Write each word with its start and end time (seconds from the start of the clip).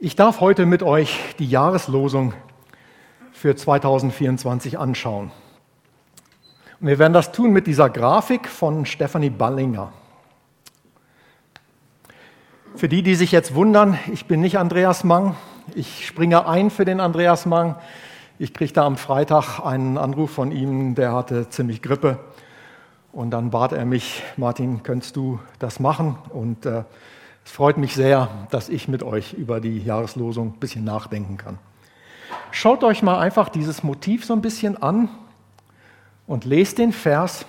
Ich 0.00 0.16
darf 0.16 0.40
heute 0.40 0.66
mit 0.66 0.82
euch 0.82 1.36
die 1.38 1.46
Jahreslosung 1.46 2.34
für 3.32 3.54
2024 3.54 4.76
anschauen. 4.76 5.30
Und 6.80 6.88
wir 6.88 6.98
werden 6.98 7.12
das 7.12 7.30
tun 7.30 7.52
mit 7.52 7.68
dieser 7.68 7.88
Grafik 7.88 8.48
von 8.48 8.86
Stefanie 8.86 9.30
Ballinger. 9.30 9.92
Für 12.74 12.88
die, 12.88 13.04
die 13.04 13.14
sich 13.14 13.30
jetzt 13.30 13.54
wundern, 13.54 13.96
ich 14.12 14.26
bin 14.26 14.40
nicht 14.40 14.58
Andreas 14.58 15.04
Mang. 15.04 15.36
Ich 15.76 16.08
springe 16.08 16.48
ein 16.48 16.70
für 16.70 16.84
den 16.84 16.98
Andreas 16.98 17.46
Mang. 17.46 17.76
Ich 18.40 18.52
kriegte 18.52 18.82
am 18.82 18.96
Freitag 18.96 19.60
einen 19.60 19.96
Anruf 19.96 20.32
von 20.32 20.50
ihm, 20.50 20.96
der 20.96 21.12
hatte 21.12 21.48
ziemlich 21.50 21.82
Grippe. 21.82 22.18
Und 23.12 23.30
dann 23.30 23.50
bat 23.50 23.72
er 23.72 23.84
mich, 23.84 24.24
Martin, 24.36 24.82
könntest 24.82 25.14
du 25.14 25.38
das 25.60 25.78
machen? 25.78 26.18
Und 26.30 26.66
äh, 26.66 26.82
es 27.44 27.52
freut 27.52 27.76
mich 27.76 27.94
sehr, 27.94 28.28
dass 28.50 28.68
ich 28.68 28.88
mit 28.88 29.02
euch 29.02 29.34
über 29.34 29.60
die 29.60 29.78
Jahreslosung 29.78 30.54
ein 30.54 30.60
bisschen 30.60 30.84
nachdenken 30.84 31.36
kann. 31.36 31.58
Schaut 32.50 32.84
euch 32.84 33.02
mal 33.02 33.18
einfach 33.18 33.48
dieses 33.48 33.82
Motiv 33.82 34.24
so 34.24 34.32
ein 34.32 34.40
bisschen 34.40 34.80
an 34.80 35.08
und 36.26 36.44
lest 36.44 36.78
den 36.78 36.92
Vers 36.92 37.44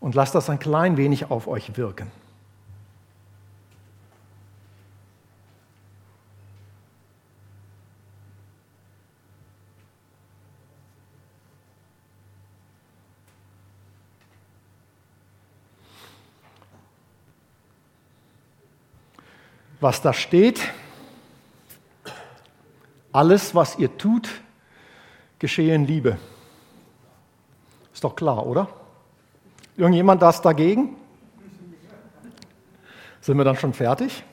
und 0.00 0.14
lasst 0.14 0.34
das 0.34 0.50
ein 0.50 0.58
klein 0.58 0.96
wenig 0.96 1.30
auf 1.30 1.46
euch 1.46 1.76
wirken. 1.76 2.10
Was 19.80 20.02
da 20.02 20.12
steht. 20.12 20.60
Alles, 23.12 23.54
was 23.54 23.78
ihr 23.78 23.96
tut, 23.96 24.28
geschehe 25.38 25.74
in 25.74 25.86
Liebe. 25.86 26.18
Ist 27.92 28.04
doch 28.04 28.16
klar, 28.16 28.46
oder? 28.46 28.68
Irgendjemand 29.76 30.22
das 30.22 30.42
dagegen? 30.42 30.96
Sind 33.20 33.36
wir 33.36 33.44
dann 33.44 33.56
schon 33.56 33.72
fertig? 33.72 34.24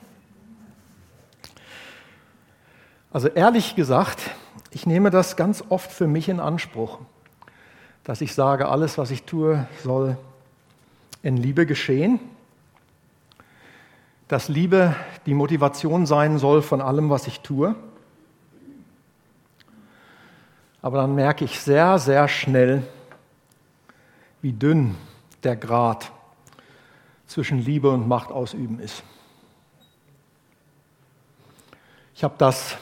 Also 3.12 3.28
ehrlich 3.28 3.76
gesagt, 3.76 4.30
ich 4.70 4.86
nehme 4.86 5.10
das 5.10 5.36
ganz 5.36 5.64
oft 5.68 5.90
für 5.90 6.06
mich 6.06 6.28
in 6.28 6.38
Anspruch, 6.38 6.98
dass 8.04 8.20
ich 8.20 8.34
sage, 8.34 8.68
alles, 8.68 8.98
was 8.98 9.10
ich 9.10 9.22
tue, 9.22 9.66
soll 9.82 10.16
in 11.22 11.36
Liebe 11.36 11.66
geschehen 11.66 12.20
dass 14.28 14.48
Liebe 14.48 14.94
die 15.26 15.34
Motivation 15.34 16.06
sein 16.06 16.38
soll 16.38 16.62
von 16.62 16.80
allem, 16.80 17.10
was 17.10 17.26
ich 17.26 17.40
tue. 17.40 17.74
Aber 20.82 20.98
dann 20.98 21.14
merke 21.14 21.44
ich 21.44 21.60
sehr, 21.60 21.98
sehr 21.98 22.28
schnell, 22.28 22.82
wie 24.42 24.52
dünn 24.52 24.96
der 25.42 25.56
Grad 25.56 26.12
zwischen 27.26 27.58
Liebe 27.58 27.90
und 27.90 28.06
Macht 28.06 28.30
ausüben 28.30 28.78
ist. 28.78 29.02
Ich 32.14 32.24
habe 32.24 32.34
das 32.38 32.76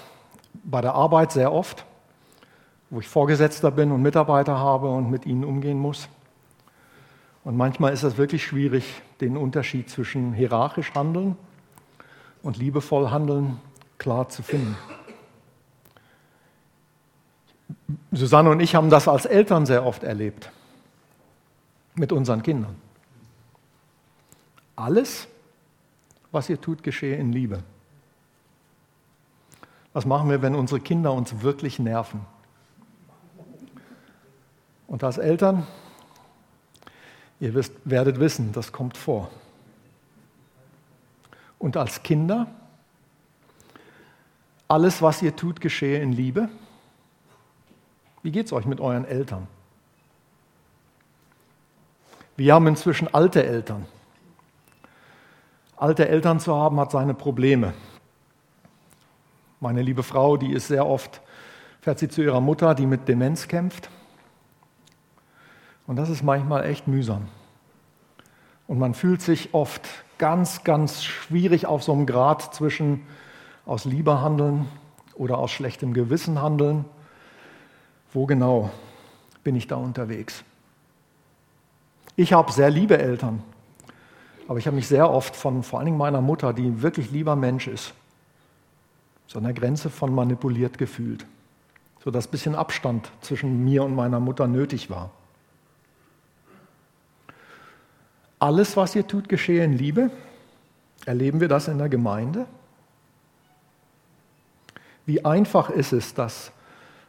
bei 0.65 0.81
der 0.81 0.95
Arbeit 0.95 1.33
sehr 1.33 1.53
oft, 1.53 1.85
wo 2.91 3.01
ich 3.01 3.09
Vorgesetzter 3.09 3.71
bin 3.71 3.91
und 3.91 4.03
Mitarbeiter 4.03 4.59
habe 4.59 4.89
und 4.89 5.11
mit 5.11 5.27
ihnen 5.27 5.45
umgehen 5.45 5.79
muss. 5.79 6.09
Und 7.45 7.57
manchmal 7.59 7.93
ist 7.93 8.03
es 8.03 8.17
wirklich 8.17 8.45
schwierig, 8.45 9.03
den 9.21 9.37
Unterschied 9.37 9.91
zwischen 9.91 10.33
hierarchisch 10.33 10.95
handeln 10.95 11.37
und 12.43 12.57
liebevoll 12.57 13.11
handeln 13.11 13.61
klar 13.99 14.29
zu 14.31 14.43
finden. 14.43 14.77
Susanne 18.13 18.51
und 18.51 18.61
ich 18.61 18.75
haben 18.75 18.89
das 18.89 19.09
als 19.09 19.27
Eltern 19.27 19.67
sehr 19.67 19.85
oft 19.85 20.03
erlebt 20.05 20.51
mit 21.95 22.13
unseren 22.13 22.43
Kindern. 22.43 22.77
Alles, 24.75 25.29
was 26.33 26.49
ihr 26.49 26.61
tut, 26.61 26.83
geschehe 26.83 27.17
in 27.17 27.33
Liebe. 27.33 27.63
Was 29.93 30.07
machen 30.07 30.29
wir, 30.31 30.43
wenn 30.43 30.55
unsere 30.55 30.81
Kinder 30.81 31.13
uns 31.13 31.43
wirklich 31.43 31.79
nerven? 31.79 32.21
Und 34.87 35.05
als 35.05 35.19
Eltern 35.19 35.67
Ihr 37.41 37.55
wisst, 37.55 37.73
werdet 37.85 38.21
wissen, 38.21 38.53
das 38.53 38.73
kommt 38.73 38.97
vor. 38.97 39.31
Und 41.59 41.77
als 41.77 42.03
Kinder, 42.03 42.47
alles, 44.69 45.03
was 45.03 45.23
ihr 45.23 45.35
tut, 45.37 45.61
geschehe 45.61 46.01
in 46.01 46.13
Liebe. 46.13 46.49
Wie 48.23 48.31
geht 48.31 48.47
es 48.47 48.53
euch 48.53 48.65
mit 48.65 48.81
euren 48.81 49.05
Eltern? 49.05 49.47
Wir 52.37 52.55
haben 52.55 52.67
inzwischen 52.67 53.13
alte 53.13 53.45
Eltern. 53.45 53.87
Alte 55.77 56.09
Eltern 56.09 56.41
zu 56.41 56.55
haben, 56.55 56.81
hat 56.81 56.91
seine 56.91 57.15
Probleme. 57.15 57.75
Meine 59.61 59.83
liebe 59.83 60.03
Frau, 60.03 60.37
die 60.37 60.53
ist 60.53 60.69
sehr 60.69 60.87
oft, 60.87 61.21
fährt 61.81 61.99
sie 61.99 62.09
zu 62.09 62.23
ihrer 62.23 62.41
Mutter, 62.41 62.75
die 62.75 62.87
mit 62.87 63.09
Demenz 63.09 63.49
kämpft. 63.49 63.89
Und 65.87 65.97
das 65.97 66.09
ist 66.09 66.23
manchmal 66.23 66.65
echt 66.65 66.89
mühsam. 66.89 67.29
Und 68.67 68.79
man 68.79 68.95
fühlt 68.95 69.21
sich 69.21 69.53
oft 69.53 69.83
ganz, 70.19 70.65
ganz 70.65 71.05
schwierig 71.05 71.67
auf 71.67 71.83
so 71.83 71.93
einem 71.93 72.07
Grad 72.07 72.55
zwischen 72.55 73.07
aus 73.67 73.85
Liebe 73.85 74.21
handeln 74.21 74.67
oder 75.15 75.39
aus 75.39 75.51
schlechtem 75.51 75.93
Gewissen 75.93 76.41
handeln. 76.41 76.85
Wo 78.13 78.27
genau 78.27 78.71
bin 79.43 79.57
ich 79.57 79.67
da 79.67 79.77
unterwegs? 79.77 80.45
Ich 82.17 82.33
habe 82.33 82.53
sehr 82.53 82.71
liebe 82.71 82.97
Eltern, 82.97 83.43
aber 84.47 84.59
ich 84.59 84.67
habe 84.67 84.77
mich 84.77 84.87
sehr 84.87 85.11
oft 85.11 85.35
von 85.35 85.63
vor 85.63 85.81
allen 85.81 85.87
Dingen 85.87 85.99
meiner 85.99 86.21
Mutter, 86.21 86.53
die 86.53 86.81
wirklich 86.81 87.11
lieber 87.11 87.35
Mensch 87.35 87.67
ist, 87.67 87.93
so 89.27 89.39
an 89.39 89.45
der 89.45 89.53
Grenze 89.53 89.91
von 89.91 90.15
manipuliert 90.15 90.79
gefühlt, 90.79 91.27
sodass 92.05 92.29
ein 92.29 92.31
bisschen 92.31 92.55
Abstand 92.55 93.11
zwischen 93.21 93.65
mir 93.65 93.83
und 93.83 93.97
meiner 93.97 94.21
Mutter 94.21 94.47
nötig 94.47 94.91
war. 94.91 95.11
Alles, 98.39 98.77
was 98.77 98.95
ihr 98.95 99.07
tut, 99.07 99.29
geschehe 99.29 99.65
in 99.65 99.73
Liebe? 99.73 100.11
Erleben 101.07 101.41
wir 101.41 101.49
das 101.49 101.69
in 101.69 101.79
der 101.79 101.89
Gemeinde? 101.89 102.47
Wie 105.07 105.25
einfach 105.25 105.71
ist 105.71 105.93
es, 105.93 106.15
dass 106.15 106.53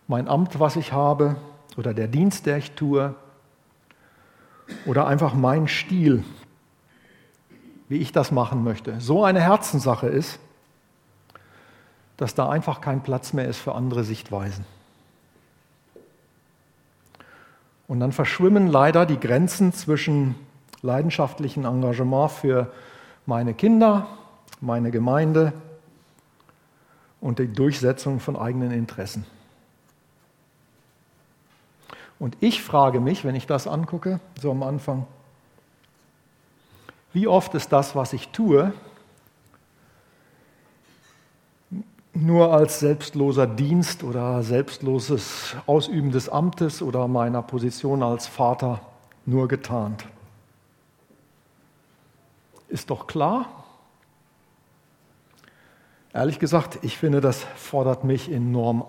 mein 0.07 0.27
Amt, 0.27 0.59
was 0.59 0.75
ich 0.75 0.91
habe, 0.91 1.37
oder 1.77 1.93
der 1.93 2.07
Dienst, 2.07 2.45
der 2.45 2.57
ich 2.57 2.71
tue, 2.71 3.15
oder 4.85 5.07
einfach 5.07 5.33
mein 5.33 5.67
Stil, 5.67 6.23
wie 7.87 7.97
ich 7.97 8.11
das 8.11 8.31
machen 8.31 8.63
möchte, 8.63 8.99
so 8.99 9.23
eine 9.23 9.41
Herzenssache 9.41 10.07
ist, 10.07 10.39
dass 12.17 12.33
da 12.33 12.49
einfach 12.49 12.81
kein 12.81 13.03
Platz 13.03 13.33
mehr 13.33 13.47
ist 13.47 13.59
für 13.59 13.75
andere 13.75 14.03
Sichtweisen. 14.03 14.65
Und 17.87 17.99
dann 17.99 18.11
verschwimmen 18.11 18.67
leider 18.67 19.05
die 19.05 19.19
Grenzen 19.19 19.73
zwischen 19.73 20.35
leidenschaftlichen 20.81 21.65
Engagement 21.65 22.31
für 22.31 22.71
meine 23.25 23.53
Kinder, 23.53 24.07
meine 24.61 24.91
Gemeinde 24.91 25.53
und 27.21 27.39
die 27.39 27.51
Durchsetzung 27.51 28.19
von 28.19 28.35
eigenen 28.35 28.71
Interessen. 28.71 29.25
Und 32.19 32.37
ich 32.39 32.61
frage 32.61 32.99
mich, 32.99 33.25
wenn 33.25 33.35
ich 33.35 33.47
das 33.47 33.67
angucke, 33.67 34.19
so 34.39 34.51
am 34.51 34.63
Anfang, 34.63 35.05
wie 37.13 37.27
oft 37.27 37.53
ist 37.55 37.71
das, 37.71 37.95
was 37.95 38.13
ich 38.13 38.29
tue, 38.29 38.73
nur 42.13 42.53
als 42.53 42.79
selbstloser 42.79 43.45
Dienst 43.45 44.03
oder 44.03 44.41
selbstloses 44.41 45.55
Ausüben 45.65 46.11
des 46.11 46.29
Amtes 46.29 46.81
oder 46.81 47.07
meiner 47.07 47.41
Position 47.41 48.03
als 48.03 48.27
Vater 48.27 48.79
nur 49.25 49.47
getarnt. 49.47 50.05
Ist 52.67 52.89
doch 52.89 53.07
klar. 53.07 53.65
Ehrlich 56.13 56.39
gesagt, 56.39 56.79
ich 56.81 56.97
finde, 56.97 57.21
das 57.21 57.43
fordert 57.55 58.03
mich 58.03 58.31
enorm 58.31 58.85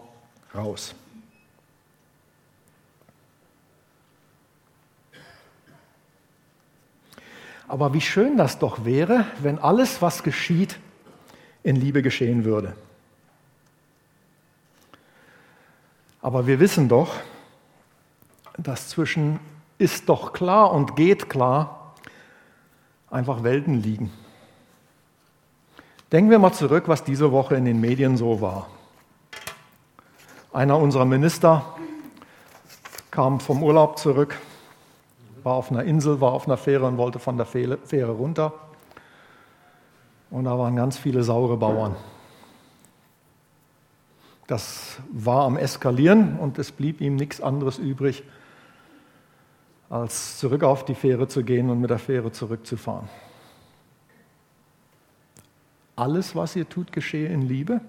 raus. 0.54 0.94
Aber 7.68 7.92
wie 7.94 8.00
schön 8.00 8.36
das 8.36 8.58
doch 8.58 8.84
wäre, 8.84 9.26
wenn 9.40 9.58
alles, 9.58 10.00
was 10.00 10.22
geschieht, 10.22 10.78
in 11.64 11.74
Liebe 11.76 12.00
geschehen 12.00 12.44
würde. 12.44 12.76
Aber 16.22 16.46
wir 16.46 16.60
wissen 16.60 16.88
doch, 16.88 17.12
dass 18.56 18.88
zwischen 18.88 19.40
ist 19.78 20.08
doch 20.08 20.32
klar 20.32 20.72
und 20.72 20.96
geht 20.96 21.28
klar 21.28 21.75
einfach 23.16 23.42
Welten 23.42 23.82
liegen. 23.82 24.12
Denken 26.12 26.30
wir 26.30 26.38
mal 26.38 26.52
zurück, 26.52 26.84
was 26.86 27.02
diese 27.02 27.32
Woche 27.32 27.56
in 27.56 27.64
den 27.64 27.80
Medien 27.80 28.16
so 28.16 28.40
war. 28.40 28.68
Einer 30.52 30.78
unserer 30.78 31.06
Minister 31.06 31.64
kam 33.10 33.40
vom 33.40 33.62
Urlaub 33.62 33.98
zurück, 33.98 34.36
war 35.42 35.54
auf 35.54 35.70
einer 35.70 35.82
Insel, 35.84 36.20
war 36.20 36.32
auf 36.32 36.46
einer 36.46 36.58
Fähre 36.58 36.86
und 36.86 36.98
wollte 36.98 37.18
von 37.18 37.38
der 37.38 37.46
Fähre 37.46 38.10
runter. 38.12 38.52
Und 40.30 40.44
da 40.44 40.58
waren 40.58 40.76
ganz 40.76 40.98
viele 40.98 41.22
saure 41.22 41.56
Bauern. 41.56 41.96
Das 44.46 44.98
war 45.10 45.44
am 45.44 45.56
Eskalieren 45.56 46.38
und 46.38 46.58
es 46.58 46.70
blieb 46.70 47.00
ihm 47.00 47.16
nichts 47.16 47.40
anderes 47.40 47.78
übrig, 47.78 48.22
als 49.88 50.38
zurück 50.38 50.62
auf 50.62 50.84
die 50.84 50.94
Fähre 50.94 51.28
zu 51.28 51.44
gehen 51.44 51.70
und 51.70 51.80
mit 51.80 51.90
der 51.90 51.98
Fähre 51.98 52.32
zurückzufahren. 52.32 53.08
Alles, 55.94 56.34
was 56.34 56.56
ihr 56.56 56.68
tut, 56.68 56.92
geschehe 56.92 57.28
in 57.28 57.42
Liebe? 57.42 57.80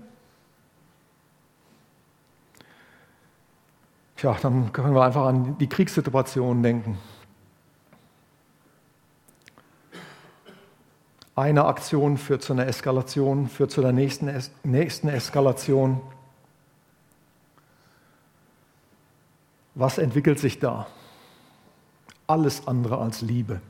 Tja, 4.15 4.35
dann 4.41 4.71
können 4.71 4.95
wir 4.95 5.03
einfach 5.03 5.25
an 5.25 5.57
die 5.57 5.67
Kriegssituation 5.67 6.63
denken. 6.63 6.97
Eine 11.35 11.65
Aktion 11.65 12.17
führt 12.17 12.41
zu 12.41 12.53
einer 12.53 12.65
Eskalation, 12.65 13.47
führt 13.47 13.69
zu 13.69 13.81
der 13.81 13.91
nächsten, 13.91 14.31
nächsten 14.63 15.07
Eskalation. 15.07 16.01
Was 19.75 20.00
entwickelt 20.00 20.39
sich 20.39 20.59
da? 20.59 20.88
Alles 22.27 22.68
andere 22.68 22.97
als 22.97 23.21
Liebe. 23.21 23.62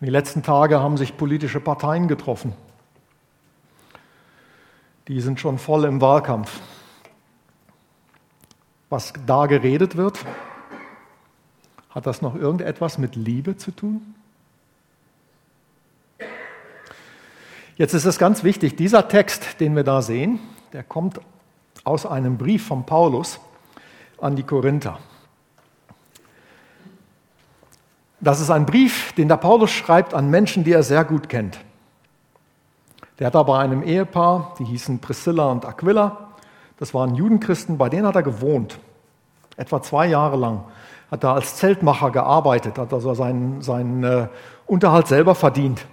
Und 0.00 0.06
die 0.06 0.10
letzten 0.10 0.42
Tage 0.42 0.80
haben 0.80 0.96
sich 0.96 1.16
politische 1.16 1.60
Parteien 1.60 2.08
getroffen. 2.08 2.54
Die 5.08 5.20
sind 5.20 5.40
schon 5.40 5.58
voll 5.58 5.84
im 5.84 6.00
Wahlkampf. 6.00 6.60
Was 8.88 9.12
da 9.26 9.46
geredet 9.46 9.96
wird, 9.96 10.24
hat 11.90 12.06
das 12.06 12.22
noch 12.22 12.34
irgendetwas 12.34 12.98
mit 12.98 13.16
Liebe 13.16 13.56
zu 13.56 13.72
tun? 13.72 14.14
Jetzt 17.76 17.94
ist 17.94 18.04
es 18.04 18.18
ganz 18.18 18.44
wichtig, 18.44 18.76
dieser 18.76 19.08
Text, 19.08 19.60
den 19.60 19.74
wir 19.74 19.84
da 19.84 20.02
sehen, 20.02 20.38
der 20.72 20.82
kommt 20.82 21.20
aus 21.82 22.06
einem 22.06 22.36
Brief 22.36 22.66
von 22.66 22.84
Paulus 22.84 23.40
an 24.20 24.36
die 24.36 24.42
Korinther. 24.42 24.98
Das 28.20 28.40
ist 28.40 28.50
ein 28.50 28.66
Brief, 28.66 29.12
den 29.12 29.28
der 29.28 29.36
Paulus 29.36 29.70
schreibt 29.70 30.14
an 30.14 30.30
Menschen, 30.30 30.64
die 30.64 30.72
er 30.72 30.82
sehr 30.82 31.04
gut 31.04 31.28
kennt. 31.28 31.58
Der 33.18 33.28
hat 33.28 33.36
aber 33.36 33.58
einem 33.58 33.82
Ehepaar, 33.82 34.54
die 34.58 34.64
hießen 34.64 34.98
Priscilla 34.98 35.46
und 35.46 35.64
Aquila, 35.64 36.28
das 36.78 36.94
waren 36.94 37.14
Judenchristen, 37.14 37.76
bei 37.78 37.88
denen 37.88 38.06
hat 38.06 38.16
er 38.16 38.22
gewohnt. 38.22 38.78
Etwa 39.56 39.82
zwei 39.82 40.06
Jahre 40.06 40.36
lang 40.36 40.64
hat 41.10 41.24
er 41.24 41.34
als 41.34 41.56
Zeltmacher 41.56 42.10
gearbeitet, 42.10 42.78
hat 42.78 42.92
also 42.92 43.14
seinen, 43.14 43.60
seinen 43.62 44.04
äh, 44.04 44.28
Unterhalt 44.66 45.06
selber 45.06 45.34
verdient. 45.34 45.84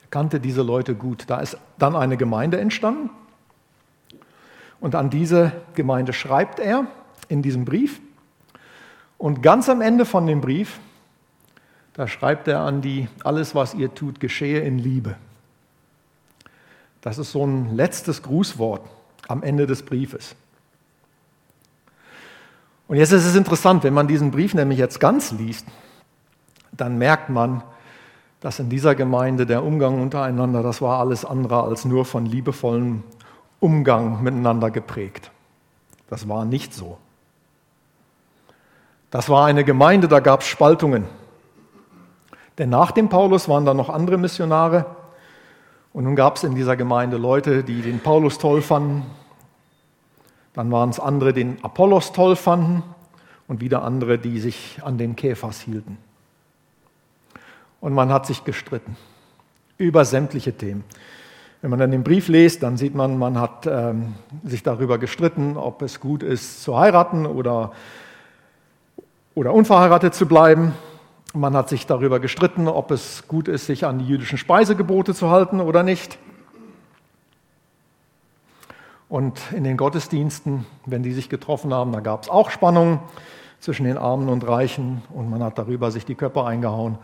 Er 0.00 0.08
kannte 0.10 0.40
diese 0.40 0.62
Leute 0.62 0.94
gut. 0.94 1.24
Da 1.26 1.40
ist 1.40 1.58
dann 1.78 1.96
eine 1.96 2.16
Gemeinde 2.16 2.58
entstanden, 2.58 3.10
und 4.80 4.94
an 4.94 5.10
diese 5.10 5.52
Gemeinde 5.74 6.12
schreibt 6.12 6.60
er 6.60 6.86
in 7.28 7.42
diesem 7.42 7.64
Brief. 7.64 8.00
Und 9.18 9.42
ganz 9.42 9.68
am 9.68 9.80
Ende 9.80 10.04
von 10.04 10.26
dem 10.26 10.40
Brief, 10.40 10.78
da 11.92 12.06
schreibt 12.06 12.46
er 12.46 12.60
an 12.60 12.80
die, 12.80 13.08
alles, 13.24 13.54
was 13.54 13.74
ihr 13.74 13.92
tut, 13.92 14.20
geschehe 14.20 14.60
in 14.60 14.78
Liebe. 14.78 15.16
Das 17.00 17.18
ist 17.18 17.32
so 17.32 17.44
ein 17.44 17.74
letztes 17.74 18.22
Grußwort 18.22 18.82
am 19.26 19.42
Ende 19.42 19.66
des 19.66 19.84
Briefes. 19.84 20.36
Und 22.86 22.96
jetzt 22.96 23.12
ist 23.12 23.26
es 23.26 23.34
interessant, 23.34 23.84
wenn 23.84 23.92
man 23.92 24.08
diesen 24.08 24.30
Brief 24.30 24.54
nämlich 24.54 24.78
jetzt 24.78 25.00
ganz 25.00 25.32
liest, 25.32 25.66
dann 26.72 26.96
merkt 26.96 27.28
man, 27.28 27.62
dass 28.40 28.60
in 28.60 28.70
dieser 28.70 28.94
Gemeinde 28.94 29.46
der 29.46 29.64
Umgang 29.64 30.00
untereinander, 30.00 30.62
das 30.62 30.80
war 30.80 31.00
alles 31.00 31.24
andere 31.24 31.64
als 31.64 31.84
nur 31.84 32.04
von 32.04 32.24
liebevollen 32.24 33.02
Umgang 33.58 34.22
miteinander 34.22 34.70
geprägt. 34.70 35.30
Das 36.08 36.28
war 36.28 36.44
nicht 36.44 36.72
so. 36.72 36.98
Das 39.10 39.28
war 39.28 39.46
eine 39.46 39.64
Gemeinde, 39.64 40.08
da 40.08 40.20
gab 40.20 40.42
es 40.42 40.46
Spaltungen. 40.46 41.04
Denn 42.58 42.70
nach 42.70 42.90
dem 42.90 43.08
Paulus 43.08 43.48
waren 43.48 43.64
da 43.64 43.72
noch 43.72 43.88
andere 43.88 44.18
Missionare. 44.18 44.84
Und 45.92 46.04
nun 46.04 46.16
gab 46.16 46.36
es 46.36 46.44
in 46.44 46.54
dieser 46.54 46.76
Gemeinde 46.76 47.16
Leute, 47.16 47.64
die 47.64 47.80
den 47.80 48.00
Paulus 48.00 48.38
toll 48.38 48.60
fanden. 48.60 49.04
Dann 50.52 50.70
waren 50.70 50.90
es 50.90 51.00
andere, 51.00 51.32
die 51.32 51.44
den 51.44 51.64
Apollos 51.64 52.12
toll 52.12 52.36
fanden. 52.36 52.82
Und 53.46 53.62
wieder 53.62 53.82
andere, 53.82 54.18
die 54.18 54.40
sich 54.40 54.80
an 54.84 54.98
den 54.98 55.16
Käfers 55.16 55.60
hielten. 55.60 55.96
Und 57.80 57.94
man 57.94 58.12
hat 58.12 58.26
sich 58.26 58.44
gestritten 58.44 58.96
über 59.78 60.04
sämtliche 60.04 60.52
Themen. 60.52 60.84
Wenn 61.62 61.70
man 61.70 61.78
dann 61.78 61.92
den 61.92 62.04
Brief 62.04 62.28
liest, 62.28 62.62
dann 62.62 62.76
sieht 62.76 62.94
man, 62.94 63.16
man 63.16 63.40
hat 63.40 63.66
ähm, 63.66 64.14
sich 64.44 64.62
darüber 64.62 64.98
gestritten, 64.98 65.56
ob 65.56 65.82
es 65.82 65.98
gut 65.98 66.22
ist 66.22 66.62
zu 66.62 66.78
heiraten 66.78 67.26
oder, 67.26 67.72
oder 69.38 69.54
unverheiratet 69.54 70.16
zu 70.16 70.26
bleiben. 70.26 70.72
Man 71.32 71.54
hat 71.54 71.68
sich 71.68 71.86
darüber 71.86 72.18
gestritten, 72.18 72.66
ob 72.66 72.90
es 72.90 73.28
gut 73.28 73.46
ist, 73.46 73.66
sich 73.66 73.86
an 73.86 74.00
die 74.00 74.04
jüdischen 74.04 74.36
Speisegebote 74.36 75.14
zu 75.14 75.30
halten 75.30 75.60
oder 75.60 75.84
nicht. 75.84 76.18
Und 79.08 79.40
in 79.52 79.62
den 79.62 79.76
Gottesdiensten, 79.76 80.66
wenn 80.86 81.04
die 81.04 81.12
sich 81.12 81.28
getroffen 81.28 81.72
haben, 81.72 81.92
da 81.92 82.00
gab 82.00 82.24
es 82.24 82.28
auch 82.28 82.50
Spannungen 82.50 82.98
zwischen 83.60 83.84
den 83.84 83.96
Armen 83.96 84.28
und 84.28 84.46
Reichen 84.46 85.02
und 85.14 85.30
man 85.30 85.40
hat 85.44 85.56
darüber 85.56 85.92
sich 85.92 86.04
die 86.04 86.16
Köpfe 86.16 86.44
eingehauen, 86.44 86.98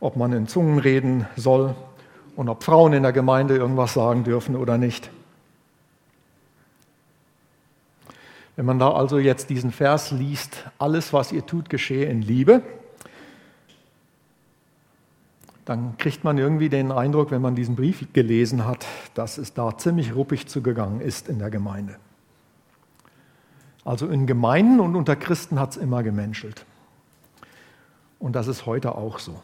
ob 0.00 0.16
man 0.16 0.32
in 0.32 0.48
Zungen 0.48 0.80
reden 0.80 1.26
soll 1.36 1.76
und 2.34 2.48
ob 2.48 2.64
Frauen 2.64 2.94
in 2.94 3.04
der 3.04 3.12
Gemeinde 3.12 3.56
irgendwas 3.56 3.94
sagen 3.94 4.24
dürfen 4.24 4.56
oder 4.56 4.76
nicht. 4.76 5.08
Wenn 8.56 8.64
man 8.64 8.78
da 8.78 8.90
also 8.90 9.18
jetzt 9.18 9.50
diesen 9.50 9.70
Vers 9.70 10.10
liest, 10.10 10.64
alles, 10.78 11.12
was 11.12 11.30
ihr 11.30 11.44
tut, 11.44 11.68
geschehe 11.68 12.06
in 12.06 12.22
Liebe, 12.22 12.62
dann 15.66 15.98
kriegt 15.98 16.24
man 16.24 16.38
irgendwie 16.38 16.68
den 16.68 16.90
Eindruck, 16.90 17.30
wenn 17.30 17.42
man 17.42 17.54
diesen 17.54 17.76
Brief 17.76 18.06
gelesen 18.12 18.64
hat, 18.66 18.86
dass 19.14 19.36
es 19.36 19.52
da 19.52 19.76
ziemlich 19.76 20.14
ruppig 20.14 20.46
zugegangen 20.46 21.00
ist 21.00 21.28
in 21.28 21.38
der 21.38 21.50
Gemeinde. 21.50 21.96
Also 23.84 24.08
in 24.08 24.26
Gemeinden 24.26 24.80
und 24.80 24.96
unter 24.96 25.16
Christen 25.16 25.60
hat 25.60 25.72
es 25.72 25.76
immer 25.76 26.02
gemenschelt. 26.02 26.64
Und 28.18 28.34
das 28.34 28.46
ist 28.46 28.64
heute 28.64 28.94
auch 28.94 29.18
so. 29.18 29.42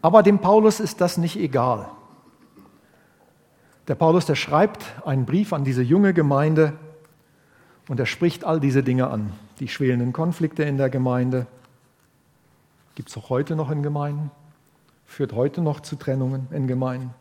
Aber 0.00 0.22
dem 0.22 0.38
Paulus 0.38 0.78
ist 0.78 1.00
das 1.00 1.18
nicht 1.18 1.36
egal. 1.36 1.88
Der 3.88 3.94
Paulus, 3.94 4.26
der 4.26 4.34
schreibt 4.34 4.84
einen 5.04 5.26
Brief 5.26 5.52
an 5.52 5.64
diese 5.64 5.82
junge 5.82 6.12
Gemeinde 6.12 6.72
und 7.88 8.00
er 8.00 8.06
spricht 8.06 8.44
all 8.44 8.58
diese 8.58 8.82
Dinge 8.82 9.08
an. 9.08 9.32
Die 9.60 9.68
schwelenden 9.68 10.12
Konflikte 10.12 10.64
in 10.64 10.76
der 10.76 10.90
Gemeinde. 10.90 11.46
Gibt 12.94 13.10
es 13.10 13.16
auch 13.16 13.30
heute 13.30 13.54
noch 13.54 13.70
in 13.70 13.82
Gemeinden. 13.82 14.30
Führt 15.04 15.32
heute 15.32 15.60
noch 15.60 15.80
zu 15.80 15.96
Trennungen 15.96 16.48
in 16.50 16.66
Gemeinden. 16.66 17.14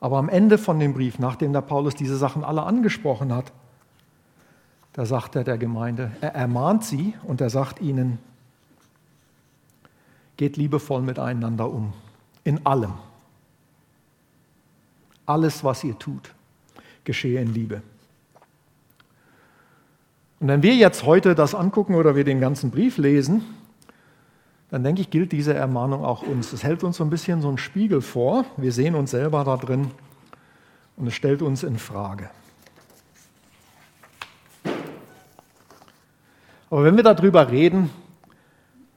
Aber 0.00 0.18
am 0.18 0.28
Ende 0.28 0.58
von 0.58 0.78
dem 0.78 0.92
Brief, 0.92 1.18
nachdem 1.18 1.54
der 1.54 1.62
Paulus 1.62 1.94
diese 1.94 2.18
Sachen 2.18 2.44
alle 2.44 2.64
angesprochen 2.64 3.32
hat, 3.32 3.52
da 4.92 5.06
sagt 5.06 5.34
er 5.34 5.44
der 5.44 5.56
Gemeinde, 5.56 6.12
er 6.20 6.34
ermahnt 6.34 6.84
sie 6.84 7.14
und 7.24 7.40
er 7.40 7.50
sagt 7.50 7.80
ihnen, 7.80 8.18
Geht 10.36 10.56
liebevoll 10.56 11.00
miteinander 11.00 11.70
um. 11.70 11.92
In 12.42 12.66
allem. 12.66 12.94
Alles, 15.26 15.64
was 15.64 15.84
ihr 15.84 15.98
tut, 15.98 16.34
geschehe 17.04 17.40
in 17.40 17.52
Liebe. 17.52 17.82
Und 20.40 20.48
wenn 20.48 20.62
wir 20.62 20.74
jetzt 20.74 21.04
heute 21.04 21.34
das 21.34 21.54
angucken 21.54 21.94
oder 21.94 22.16
wir 22.16 22.24
den 22.24 22.40
ganzen 22.40 22.70
Brief 22.70 22.98
lesen, 22.98 23.42
dann 24.70 24.82
denke 24.82 25.00
ich, 25.00 25.10
gilt 25.10 25.32
diese 25.32 25.54
Ermahnung 25.54 26.04
auch 26.04 26.22
uns. 26.22 26.52
Es 26.52 26.64
hält 26.64 26.82
uns 26.84 26.96
so 26.96 27.04
ein 27.04 27.10
bisschen 27.10 27.40
so 27.40 27.48
einen 27.48 27.58
Spiegel 27.58 28.00
vor. 28.00 28.44
Wir 28.56 28.72
sehen 28.72 28.94
uns 28.94 29.12
selber 29.12 29.44
da 29.44 29.56
drin 29.56 29.90
und 30.96 31.06
es 31.06 31.14
stellt 31.14 31.42
uns 31.42 31.62
in 31.62 31.78
Frage. 31.78 32.28
Aber 36.70 36.84
wenn 36.84 36.96
wir 36.96 37.04
darüber 37.04 37.50
reden, 37.50 37.90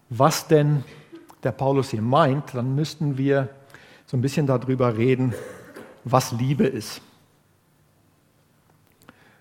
was 0.09 0.47
denn 0.47 0.83
der 1.43 1.51
Paulus 1.51 1.91
hier 1.91 2.01
meint, 2.01 2.55
dann 2.55 2.73
müssten 2.73 3.17
wir 3.17 3.49
so 4.07 4.17
ein 4.17 4.21
bisschen 4.21 4.47
darüber 4.47 4.97
reden, 4.97 5.33
was 6.11 6.31
Liebe 6.31 6.65
ist. 6.65 7.01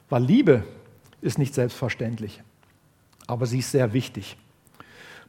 Weil 0.08 0.22
Liebe 0.22 0.64
ist 1.20 1.38
nicht 1.38 1.54
selbstverständlich, 1.54 2.42
aber 3.26 3.46
sie 3.46 3.58
ist 3.58 3.70
sehr 3.70 3.92
wichtig. 3.92 4.36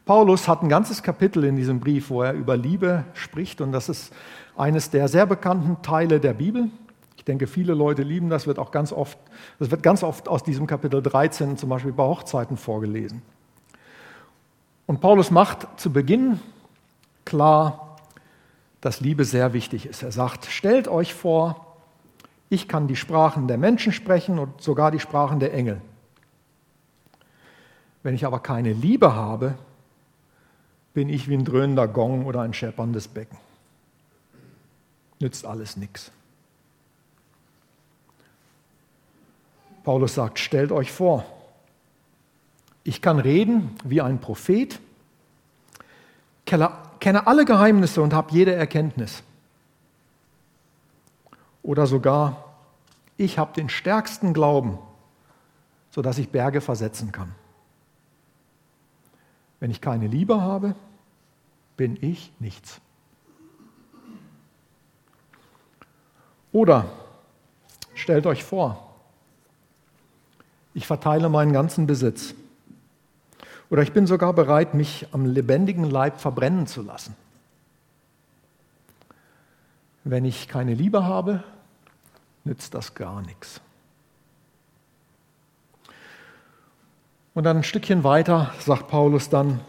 Paulus 0.05 0.47
hat 0.47 0.63
ein 0.63 0.69
ganzes 0.69 1.03
Kapitel 1.03 1.43
in 1.43 1.55
diesem 1.55 1.79
Brief, 1.79 2.09
wo 2.09 2.21
er 2.21 2.33
über 2.33 2.55
Liebe 2.55 3.03
spricht 3.13 3.59
und 3.59 3.71
das 3.71 3.89
ist 3.89 4.13
eines 4.55 4.89
der 4.89 5.07
sehr 5.07 5.25
bekannten 5.25 5.81
Teile 5.81 6.19
der 6.19 6.33
Bibel. 6.33 6.69
Ich 7.17 7.25
denke, 7.25 7.45
viele 7.45 7.73
Leute 7.73 8.03
lieben 8.03 8.29
das, 8.29 8.47
wird 8.47 8.57
auch 8.57 8.71
ganz 8.71 8.93
oft, 8.93 9.17
das 9.59 9.69
wird 9.69 9.83
ganz 9.83 10.03
oft 10.03 10.29
aus 10.29 10.43
diesem 10.43 10.65
Kapitel 10.65 11.01
13 11.01 11.57
zum 11.57 11.69
Beispiel 11.69 11.91
bei 11.91 12.03
Hochzeiten 12.03 12.55
vorgelesen. 12.55 13.21
Und 14.85 15.01
Paulus 15.01 15.29
macht 15.29 15.67
zu 15.77 15.91
Beginn 15.91 16.39
klar, 17.25 17.86
dass 18.81 18.99
Liebe 18.99 19.25
sehr 19.25 19.53
wichtig 19.53 19.85
ist. 19.85 20.03
Er 20.03 20.11
sagt, 20.11 20.45
stellt 20.45 20.87
euch 20.87 21.13
vor, 21.13 21.77
ich 22.49 22.67
kann 22.67 22.87
die 22.87 22.95
Sprachen 22.95 23.47
der 23.47 23.57
Menschen 23.57 23.91
sprechen 23.91 24.39
und 24.39 24.61
sogar 24.61 24.91
die 24.91 24.99
Sprachen 24.99 25.39
der 25.39 25.53
Engel. 25.53 25.81
Wenn 28.03 28.15
ich 28.15 28.25
aber 28.25 28.39
keine 28.39 28.73
Liebe 28.73 29.15
habe, 29.15 29.55
bin 30.93 31.09
ich 31.09 31.27
wie 31.27 31.35
ein 31.35 31.45
dröhnender 31.45 31.87
Gong 31.87 32.25
oder 32.25 32.41
ein 32.41 32.53
schepperndes 32.53 33.07
Becken. 33.07 33.37
Nützt 35.19 35.45
alles 35.45 35.75
nichts. 35.77 36.11
Paulus 39.83 40.15
sagt, 40.15 40.39
stellt 40.39 40.71
euch 40.71 40.91
vor, 40.91 41.25
ich 42.83 43.01
kann 43.01 43.19
reden 43.19 43.75
wie 43.83 44.01
ein 44.01 44.19
Prophet, 44.19 44.79
kenne 46.45 46.71
alle 47.27 47.45
Geheimnisse 47.45 48.01
und 48.01 48.13
habe 48.13 48.31
jede 48.31 48.53
Erkenntnis. 48.53 49.23
Oder 51.63 51.85
sogar, 51.85 52.55
ich 53.17 53.37
habe 53.37 53.53
den 53.53 53.69
stärksten 53.69 54.33
Glauben, 54.33 54.77
sodass 55.91 56.17
ich 56.17 56.29
Berge 56.29 56.61
versetzen 56.61 57.11
kann. 57.11 57.35
Wenn 59.59 59.71
ich 59.71 59.81
keine 59.81 60.07
Liebe 60.07 60.41
habe, 60.41 60.75
bin 61.75 61.97
ich 62.01 62.31
nichts. 62.39 62.79
Oder 66.51 66.85
stellt 67.93 68.25
euch 68.25 68.43
vor, 68.43 68.95
ich 70.73 70.87
verteile 70.87 71.29
meinen 71.29 71.53
ganzen 71.53 71.87
Besitz. 71.87 72.35
Oder 73.69 73.81
ich 73.81 73.91
bin 73.91 74.07
sogar 74.07 74.33
bereit, 74.33 74.73
mich 74.73 75.07
am 75.11 75.25
lebendigen 75.25 75.89
Leib 75.89 76.19
verbrennen 76.19 76.67
zu 76.67 76.81
lassen. 76.81 77.15
Wenn 80.03 80.23
ich 80.23 80.47
keine 80.47 80.73
Liebe 80.73 81.03
habe, 81.03 81.43
nützt 82.45 82.73
das 82.73 82.93
gar 82.95 83.21
nichts. 83.21 83.59
Und 87.33 87.43
dann 87.43 87.57
ein 87.57 87.63
Stückchen 87.63 88.03
weiter 88.03 88.53
sagt 88.59 88.87
Paulus 88.87 89.29
dann, 89.29 89.59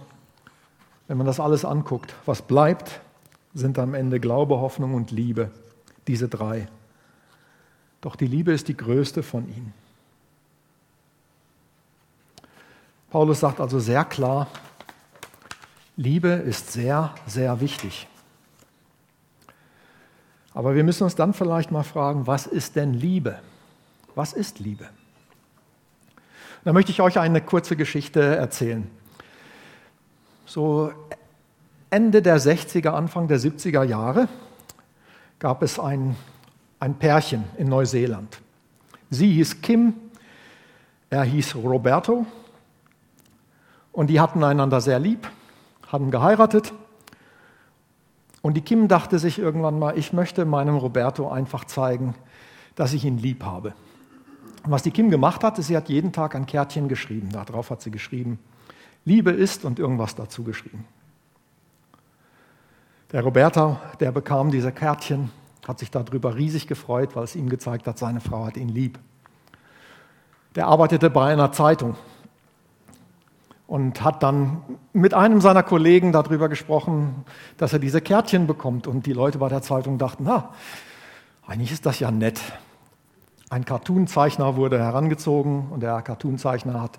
wenn 1.08 1.18
man 1.18 1.26
das 1.26 1.40
alles 1.40 1.64
anguckt, 1.64 2.14
was 2.24 2.42
bleibt, 2.42 3.00
sind 3.52 3.78
am 3.78 3.94
Ende 3.94 4.20
Glaube, 4.20 4.58
Hoffnung 4.58 4.94
und 4.94 5.10
Liebe, 5.10 5.50
diese 6.06 6.28
drei. 6.28 6.68
Doch 8.00 8.14
die 8.14 8.26
Liebe 8.26 8.52
ist 8.52 8.68
die 8.68 8.76
größte 8.76 9.22
von 9.22 9.48
ihnen. 9.48 9.74
Paulus 13.10 13.40
sagt 13.40 13.60
also 13.60 13.78
sehr 13.78 14.04
klar, 14.04 14.48
Liebe 15.96 16.28
ist 16.28 16.72
sehr, 16.72 17.14
sehr 17.26 17.60
wichtig. 17.60 18.06
Aber 20.52 20.74
wir 20.74 20.84
müssen 20.84 21.04
uns 21.04 21.14
dann 21.14 21.32
vielleicht 21.32 21.70
mal 21.70 21.84
fragen, 21.84 22.26
was 22.26 22.46
ist 22.46 22.76
denn 22.76 22.92
Liebe? 22.92 23.38
Was 24.14 24.32
ist 24.32 24.58
Liebe? 24.58 24.88
Da 26.64 26.72
möchte 26.72 26.92
ich 26.92 27.00
euch 27.00 27.18
eine 27.18 27.40
kurze 27.40 27.76
Geschichte 27.76 28.20
erzählen. 28.20 28.90
So 30.44 30.92
Ende 31.88 32.20
der 32.20 32.38
60er, 32.38 32.90
Anfang 32.90 33.26
der 33.28 33.40
70er 33.40 33.84
Jahre 33.84 34.28
gab 35.38 35.62
es 35.62 35.78
ein, 35.78 36.14
ein 36.78 36.98
Pärchen 36.98 37.44
in 37.56 37.68
Neuseeland. 37.68 38.40
Sie 39.08 39.32
hieß 39.32 39.62
Kim, 39.62 39.94
er 41.08 41.22
hieß 41.22 41.54
Roberto 41.54 42.26
und 43.92 44.08
die 44.08 44.20
hatten 44.20 44.44
einander 44.44 44.80
sehr 44.80 44.98
lieb, 44.98 45.28
haben 45.90 46.10
geheiratet. 46.10 46.72
Und 48.42 48.54
die 48.54 48.60
Kim 48.60 48.88
dachte 48.88 49.18
sich 49.18 49.38
irgendwann 49.38 49.78
mal, 49.78 49.98
ich 49.98 50.12
möchte 50.12 50.44
meinem 50.44 50.76
Roberto 50.76 51.28
einfach 51.28 51.64
zeigen, 51.64 52.14
dass 52.76 52.92
ich 52.92 53.04
ihn 53.04 53.18
lieb 53.18 53.44
habe. 53.44 53.74
Und 54.64 54.70
was 54.70 54.82
die 54.82 54.90
Kim 54.90 55.10
gemacht 55.10 55.42
hat, 55.42 55.58
ist, 55.58 55.66
sie 55.66 55.76
hat 55.76 55.88
jeden 55.88 56.12
Tag 56.12 56.34
ein 56.34 56.46
Kärtchen 56.46 56.88
geschrieben. 56.88 57.30
Darauf 57.32 57.70
hat 57.70 57.82
sie 57.82 57.90
geschrieben, 57.90 58.38
Liebe 59.04 59.30
ist 59.30 59.64
und 59.64 59.78
irgendwas 59.78 60.14
dazu 60.14 60.44
geschrieben. 60.44 60.84
Der 63.12 63.22
Roberto, 63.22 63.78
der 64.00 64.12
bekam 64.12 64.50
diese 64.50 64.70
Kärtchen, 64.70 65.30
hat 65.66 65.78
sich 65.78 65.90
darüber 65.90 66.36
riesig 66.36 66.66
gefreut, 66.66 67.16
weil 67.16 67.24
es 67.24 67.34
ihm 67.34 67.48
gezeigt 67.48 67.86
hat, 67.86 67.98
seine 67.98 68.20
Frau 68.20 68.46
hat 68.46 68.56
ihn 68.56 68.68
lieb. 68.68 68.98
Der 70.54 70.66
arbeitete 70.66 71.08
bei 71.08 71.32
einer 71.32 71.52
Zeitung 71.52 71.96
und 73.68 74.02
hat 74.02 74.22
dann 74.22 74.62
mit 74.94 75.12
einem 75.12 75.42
seiner 75.42 75.62
Kollegen 75.62 76.10
darüber 76.10 76.48
gesprochen, 76.48 77.26
dass 77.58 77.74
er 77.74 77.78
diese 77.78 78.00
Kärtchen 78.00 78.46
bekommt. 78.46 78.86
Und 78.86 79.04
die 79.04 79.12
Leute 79.12 79.38
bei 79.38 79.50
der 79.50 79.60
Zeitung 79.60 79.98
dachten, 79.98 80.24
na, 80.26 80.48
eigentlich 81.46 81.70
ist 81.70 81.84
das 81.84 82.00
ja 82.00 82.10
nett. 82.10 82.40
Ein 83.50 83.66
Cartoonzeichner 83.66 84.56
wurde 84.56 84.78
herangezogen 84.78 85.68
und 85.70 85.82
der 85.82 86.00
Cartoonzeichner 86.00 86.80
hat 86.80 86.98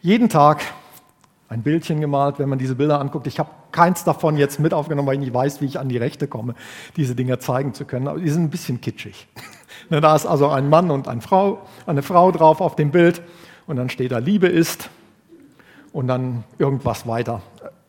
jeden 0.00 0.28
Tag 0.28 0.62
ein 1.48 1.62
Bildchen 1.62 2.00
gemalt, 2.00 2.38
wenn 2.38 2.48
man 2.48 2.60
diese 2.60 2.76
Bilder 2.76 3.00
anguckt. 3.00 3.26
Ich 3.26 3.40
habe 3.40 3.50
keins 3.72 4.04
davon 4.04 4.36
jetzt 4.36 4.60
mit 4.60 4.72
aufgenommen, 4.72 5.08
weil 5.08 5.14
ich 5.14 5.20
nicht 5.20 5.34
weiß, 5.34 5.60
wie 5.60 5.66
ich 5.66 5.80
an 5.80 5.88
die 5.88 5.98
Rechte 5.98 6.28
komme, 6.28 6.54
diese 6.96 7.16
Dinge 7.16 7.40
zeigen 7.40 7.74
zu 7.74 7.86
können. 7.86 8.06
Aber 8.06 8.20
die 8.20 8.30
sind 8.30 8.44
ein 8.44 8.50
bisschen 8.50 8.80
kitschig. 8.80 9.26
Ne, 9.90 10.00
da 10.00 10.14
ist 10.14 10.26
also 10.26 10.48
ein 10.48 10.70
Mann 10.70 10.92
und 10.92 11.08
eine 11.08 11.22
Frau, 11.22 11.62
eine 11.86 12.02
Frau 12.02 12.30
drauf 12.30 12.60
auf 12.60 12.76
dem 12.76 12.92
Bild 12.92 13.20
und 13.66 13.76
dann 13.76 13.90
steht 13.90 14.12
da 14.12 14.18
Liebe 14.18 14.46
ist 14.46 14.88
und 15.92 16.08
dann 16.08 16.44
irgendwas 16.58 17.06
weiter. 17.06 17.42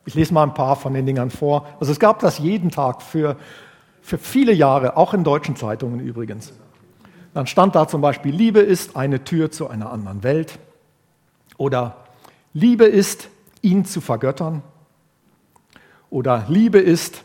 Ich 0.05 0.15
lese 0.15 0.33
mal 0.33 0.43
ein 0.43 0.53
paar 0.53 0.75
von 0.75 0.93
den 0.93 1.05
Dingern 1.05 1.29
vor. 1.29 1.65
Also 1.79 1.91
es 1.91 1.99
gab 1.99 2.19
das 2.19 2.39
jeden 2.39 2.71
Tag 2.71 3.01
für, 3.01 3.37
für 4.01 4.17
viele 4.17 4.51
Jahre, 4.53 4.97
auch 4.97 5.13
in 5.13 5.23
deutschen 5.23 5.55
Zeitungen 5.55 5.99
übrigens. 5.99 6.53
Dann 7.33 7.47
stand 7.47 7.75
da 7.75 7.87
zum 7.87 8.01
Beispiel, 8.01 8.33
Liebe 8.33 8.59
ist 8.59 8.95
eine 8.95 9.23
Tür 9.23 9.49
zu 9.49 9.69
einer 9.69 9.91
anderen 9.91 10.23
Welt. 10.23 10.59
Oder 11.57 11.95
Liebe 12.53 12.85
ist 12.85 13.29
ihn 13.61 13.85
zu 13.85 14.01
vergöttern. 14.01 14.61
Oder 16.09 16.45
Liebe 16.47 16.79
ist 16.79 17.23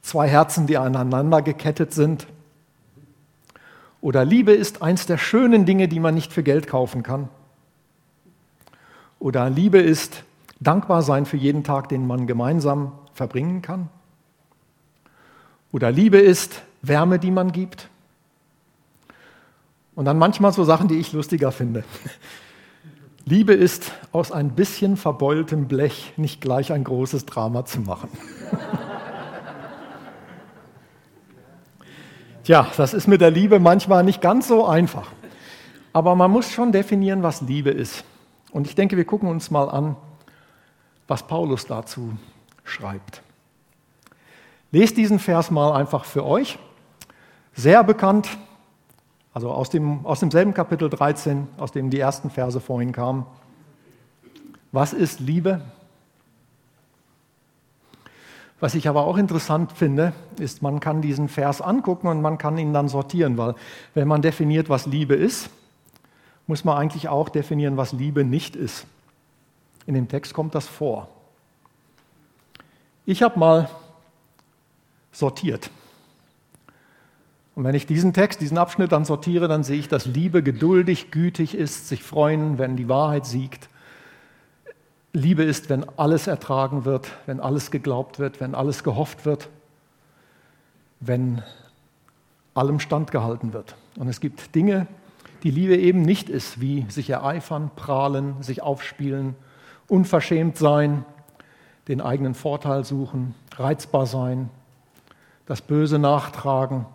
zwei 0.00 0.28
Herzen, 0.28 0.66
die 0.66 0.78
aneinander 0.78 1.42
gekettet 1.42 1.92
sind. 1.92 2.26
Oder 4.00 4.24
Liebe 4.24 4.52
ist 4.52 4.82
eins 4.82 5.06
der 5.06 5.18
schönen 5.18 5.66
Dinge, 5.66 5.88
die 5.88 5.98
man 5.98 6.14
nicht 6.14 6.32
für 6.32 6.42
Geld 6.42 6.66
kaufen 6.66 7.02
kann. 7.02 7.28
Oder 9.24 9.48
Liebe 9.48 9.78
ist 9.78 10.22
dankbar 10.60 11.00
sein 11.00 11.24
für 11.24 11.38
jeden 11.38 11.64
Tag, 11.64 11.88
den 11.88 12.06
man 12.06 12.26
gemeinsam 12.26 12.92
verbringen 13.14 13.62
kann. 13.62 13.88
Oder 15.72 15.90
Liebe 15.90 16.18
ist 16.18 16.60
Wärme, 16.82 17.18
die 17.18 17.30
man 17.30 17.50
gibt. 17.50 17.88
Und 19.94 20.04
dann 20.04 20.18
manchmal 20.18 20.52
so 20.52 20.62
Sachen, 20.64 20.88
die 20.88 20.98
ich 20.98 21.14
lustiger 21.14 21.52
finde. 21.52 21.84
Liebe 23.24 23.54
ist, 23.54 23.92
aus 24.12 24.30
ein 24.30 24.50
bisschen 24.50 24.98
verbeultem 24.98 25.68
Blech 25.68 26.12
nicht 26.18 26.42
gleich 26.42 26.70
ein 26.70 26.84
großes 26.84 27.24
Drama 27.24 27.64
zu 27.64 27.80
machen. 27.80 28.10
Tja, 32.44 32.66
das 32.76 32.92
ist 32.92 33.08
mit 33.08 33.22
der 33.22 33.30
Liebe 33.30 33.58
manchmal 33.58 34.04
nicht 34.04 34.20
ganz 34.20 34.48
so 34.48 34.66
einfach. 34.66 35.08
Aber 35.94 36.14
man 36.14 36.30
muss 36.30 36.52
schon 36.52 36.72
definieren, 36.72 37.22
was 37.22 37.40
Liebe 37.40 37.70
ist. 37.70 38.04
Und 38.54 38.68
ich 38.68 38.76
denke, 38.76 38.96
wir 38.96 39.04
gucken 39.04 39.28
uns 39.28 39.50
mal 39.50 39.68
an, 39.68 39.96
was 41.08 41.26
Paulus 41.26 41.66
dazu 41.66 42.16
schreibt. 42.62 43.20
Lest 44.70 44.96
diesen 44.96 45.18
Vers 45.18 45.50
mal 45.50 45.72
einfach 45.72 46.04
für 46.04 46.24
euch. 46.24 46.56
Sehr 47.52 47.82
bekannt, 47.82 48.28
also 49.32 49.50
aus, 49.50 49.70
dem, 49.70 50.06
aus 50.06 50.20
demselben 50.20 50.54
Kapitel 50.54 50.88
13, 50.88 51.48
aus 51.56 51.72
dem 51.72 51.90
die 51.90 51.98
ersten 51.98 52.30
Verse 52.30 52.60
vorhin 52.60 52.92
kamen. 52.92 53.26
Was 54.70 54.92
ist 54.92 55.18
Liebe? 55.18 55.60
Was 58.60 58.76
ich 58.76 58.88
aber 58.88 59.04
auch 59.04 59.16
interessant 59.16 59.72
finde, 59.72 60.12
ist, 60.38 60.62
man 60.62 60.78
kann 60.78 61.02
diesen 61.02 61.28
Vers 61.28 61.60
angucken 61.60 62.06
und 62.06 62.22
man 62.22 62.38
kann 62.38 62.56
ihn 62.56 62.72
dann 62.72 62.86
sortieren, 62.86 63.36
weil 63.36 63.56
wenn 63.94 64.06
man 64.06 64.22
definiert, 64.22 64.68
was 64.68 64.86
Liebe 64.86 65.16
ist, 65.16 65.50
muss 66.46 66.64
man 66.64 66.76
eigentlich 66.76 67.08
auch 67.08 67.28
definieren, 67.28 67.76
was 67.76 67.92
Liebe 67.92 68.24
nicht 68.24 68.56
ist. 68.56 68.86
In 69.86 69.94
dem 69.94 70.08
Text 70.08 70.34
kommt 70.34 70.54
das 70.54 70.66
vor. 70.66 71.08
Ich 73.06 73.22
habe 73.22 73.38
mal 73.38 73.68
sortiert. 75.12 75.70
Und 77.54 77.64
wenn 77.64 77.74
ich 77.74 77.86
diesen 77.86 78.12
Text, 78.12 78.40
diesen 78.40 78.58
Abschnitt 78.58 78.92
dann 78.92 79.04
sortiere, 79.04 79.46
dann 79.46 79.62
sehe 79.62 79.78
ich, 79.78 79.88
dass 79.88 80.06
Liebe 80.06 80.42
geduldig, 80.42 81.10
gütig 81.10 81.54
ist, 81.54 81.88
sich 81.88 82.02
freuen, 82.02 82.58
wenn 82.58 82.76
die 82.76 82.88
Wahrheit 82.88 83.26
siegt, 83.26 83.68
Liebe 85.12 85.44
ist, 85.44 85.70
wenn 85.70 85.88
alles 85.96 86.26
ertragen 86.26 86.84
wird, 86.84 87.08
wenn 87.26 87.38
alles 87.38 87.70
geglaubt 87.70 88.18
wird, 88.18 88.40
wenn 88.40 88.56
alles 88.56 88.82
gehofft 88.82 89.24
wird, 89.24 89.48
wenn 90.98 91.42
allem 92.54 92.80
standgehalten 92.80 93.52
wird. 93.52 93.76
Und 93.96 94.08
es 94.08 94.18
gibt 94.18 94.56
Dinge, 94.56 94.88
die 95.44 95.50
Liebe 95.50 95.76
eben 95.76 96.02
nicht 96.02 96.30
ist, 96.30 96.60
wie 96.60 96.86
sich 96.88 97.10
ereifern, 97.10 97.70
prahlen, 97.76 98.42
sich 98.42 98.62
aufspielen, 98.62 99.36
unverschämt 99.86 100.56
sein, 100.56 101.04
den 101.86 102.00
eigenen 102.00 102.34
Vorteil 102.34 102.84
suchen, 102.84 103.34
reizbar 103.54 104.06
sein, 104.06 104.48
das 105.44 105.60
Böse 105.60 105.98
nachtragen, 105.98 106.86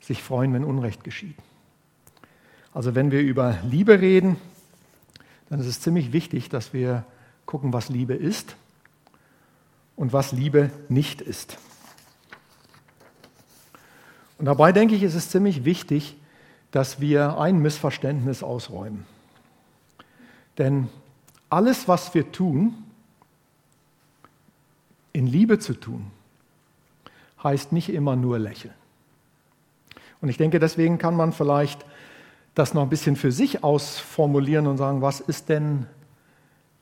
sich 0.00 0.22
freuen, 0.22 0.54
wenn 0.54 0.64
Unrecht 0.64 1.04
geschieht. 1.04 1.36
Also 2.72 2.94
wenn 2.94 3.10
wir 3.10 3.20
über 3.20 3.58
Liebe 3.68 4.00
reden, 4.00 4.36
dann 5.50 5.60
ist 5.60 5.66
es 5.66 5.80
ziemlich 5.82 6.12
wichtig, 6.14 6.48
dass 6.48 6.72
wir 6.72 7.04
gucken, 7.44 7.74
was 7.74 7.90
Liebe 7.90 8.14
ist 8.14 8.56
und 9.94 10.14
was 10.14 10.32
Liebe 10.32 10.70
nicht 10.88 11.20
ist. 11.20 11.58
Und 14.38 14.46
dabei 14.46 14.72
denke 14.72 14.94
ich, 14.94 15.02
ist 15.02 15.14
es 15.14 15.28
ziemlich 15.28 15.66
wichtig, 15.66 16.16
dass 16.70 17.00
wir 17.00 17.38
ein 17.38 17.58
Missverständnis 17.60 18.42
ausräumen. 18.42 19.06
Denn 20.58 20.88
alles, 21.50 21.88
was 21.88 22.14
wir 22.14 22.30
tun, 22.32 22.74
in 25.12 25.26
Liebe 25.26 25.58
zu 25.58 25.74
tun, 25.74 26.10
heißt 27.42 27.72
nicht 27.72 27.88
immer 27.88 28.16
nur 28.16 28.38
lächeln. 28.38 28.74
Und 30.20 30.28
ich 30.28 30.36
denke, 30.36 30.58
deswegen 30.58 30.98
kann 30.98 31.16
man 31.16 31.32
vielleicht 31.32 31.84
das 32.54 32.74
noch 32.74 32.82
ein 32.82 32.88
bisschen 32.88 33.16
für 33.16 33.30
sich 33.30 33.62
ausformulieren 33.62 34.66
und 34.66 34.76
sagen, 34.76 35.00
was 35.00 35.20
ist 35.20 35.48
denn 35.48 35.86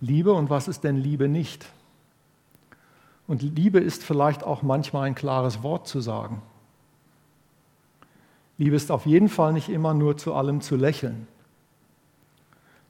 Liebe 0.01 0.33
und 0.33 0.49
was 0.49 0.69
ist 0.69 0.85
denn 0.85 0.97
Liebe 0.97 1.29
nicht? 1.29 1.67
Und 3.27 3.43
Liebe 3.43 3.79
ist 3.79 4.05
vielleicht 4.05 4.43
auch 4.43 4.63
manchmal 4.63 5.07
ein 5.07 5.15
klares 5.15 5.63
Wort 5.63 5.87
zu 5.87 6.01
sagen. 6.01 6.41
Liebe 8.59 8.77
ist 8.77 8.91
auf 8.91 9.07
jeden 9.07 9.29
Fall 9.29 9.53
nicht 9.53 9.69
immer 9.69 9.95
nur 9.95 10.17
zu 10.17 10.35
allem 10.35 10.61
zu 10.61 10.77
lächeln. 10.77 11.29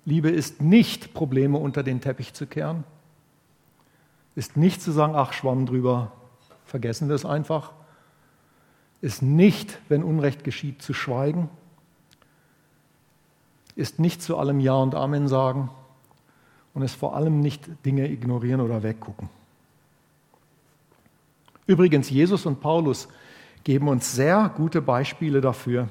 Liebe 0.04 0.30
ist 0.30 0.61
nicht, 0.62 1.14
Probleme 1.14 1.58
unter 1.58 1.82
den 1.82 2.00
Teppich 2.00 2.32
zu 2.32 2.46
kehren, 2.46 2.85
ist 4.37 4.56
nicht 4.56 4.80
zu 4.80 4.92
sagen, 4.92 5.14
ach, 5.16 5.32
schwamm 5.32 5.66
drüber, 5.66 6.12
vergessen 6.64 7.08
wir 7.08 7.16
es 7.16 7.25
einfach, 7.25 7.73
ist 9.00 9.23
nicht, 9.23 9.80
wenn 9.88 10.04
Unrecht 10.04 10.44
geschieht, 10.44 10.80
zu 10.82 10.94
schweigen, 10.94 11.49
ist 13.75 13.99
nicht 13.99 14.23
zu 14.23 14.38
allem 14.38 14.61
Ja 14.61 14.75
und 14.75 14.94
Amen 14.94 15.26
sagen 15.26 15.70
und 16.73 16.82
ist 16.82 16.94
vor 16.94 17.16
allem 17.16 17.40
nicht 17.40 17.68
Dinge 17.85 18.08
ignorieren 18.08 18.61
oder 18.61 18.82
weggucken. 18.82 19.28
Übrigens, 21.66 22.11
Jesus 22.11 22.46
und 22.46 22.61
Paulus 22.61 23.08
geben 23.66 23.88
uns 23.88 24.14
sehr 24.14 24.49
gute 24.56 24.80
Beispiele 24.80 25.40
dafür, 25.40 25.88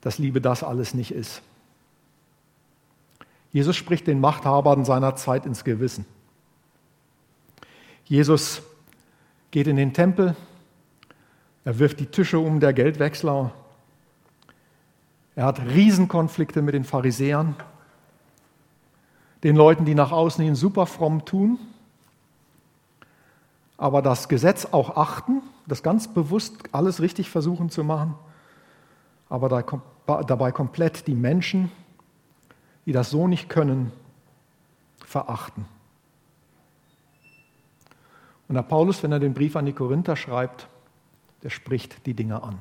dass 0.00 0.16
Liebe 0.16 0.40
das 0.40 0.62
alles 0.62 0.94
nicht 0.94 1.10
ist. 1.10 1.42
Jesus 3.52 3.76
spricht 3.76 4.06
den 4.06 4.18
Machthabern 4.18 4.86
seiner 4.86 5.14
Zeit 5.16 5.44
ins 5.44 5.62
Gewissen. 5.62 6.06
Jesus 8.06 8.62
geht 9.50 9.66
in 9.66 9.76
den 9.76 9.92
Tempel, 9.92 10.34
er 11.66 11.78
wirft 11.78 12.00
die 12.00 12.06
Tische 12.06 12.38
um 12.38 12.60
der 12.60 12.72
Geldwechsler, 12.72 13.52
er 15.34 15.44
hat 15.44 15.60
Riesenkonflikte 15.66 16.62
mit 16.62 16.72
den 16.72 16.84
Pharisäern, 16.84 17.56
den 19.44 19.54
Leuten, 19.54 19.84
die 19.84 19.94
nach 19.94 20.12
außen 20.12 20.42
hin 20.42 20.54
super 20.54 20.86
fromm 20.86 21.26
tun, 21.26 21.58
aber 23.76 24.00
das 24.00 24.30
Gesetz 24.30 24.64
auch 24.64 24.96
achten 24.96 25.42
das 25.66 25.82
ganz 25.82 26.12
bewusst 26.12 26.56
alles 26.72 27.00
richtig 27.00 27.30
versuchen 27.30 27.70
zu 27.70 27.84
machen, 27.84 28.14
aber 29.28 29.48
dabei 30.06 30.52
komplett 30.52 31.06
die 31.06 31.14
Menschen, 31.14 31.70
die 32.86 32.92
das 32.92 33.10
so 33.10 33.26
nicht 33.26 33.48
können, 33.48 33.90
verachten. 35.04 35.66
Und 38.48 38.54
der 38.54 38.62
Paulus, 38.62 39.02
wenn 39.02 39.10
er 39.10 39.18
den 39.18 39.34
Brief 39.34 39.56
an 39.56 39.66
die 39.66 39.72
Korinther 39.72 40.14
schreibt, 40.14 40.68
der 41.42 41.50
spricht 41.50 42.06
die 42.06 42.14
Dinge 42.14 42.42
an. 42.42 42.58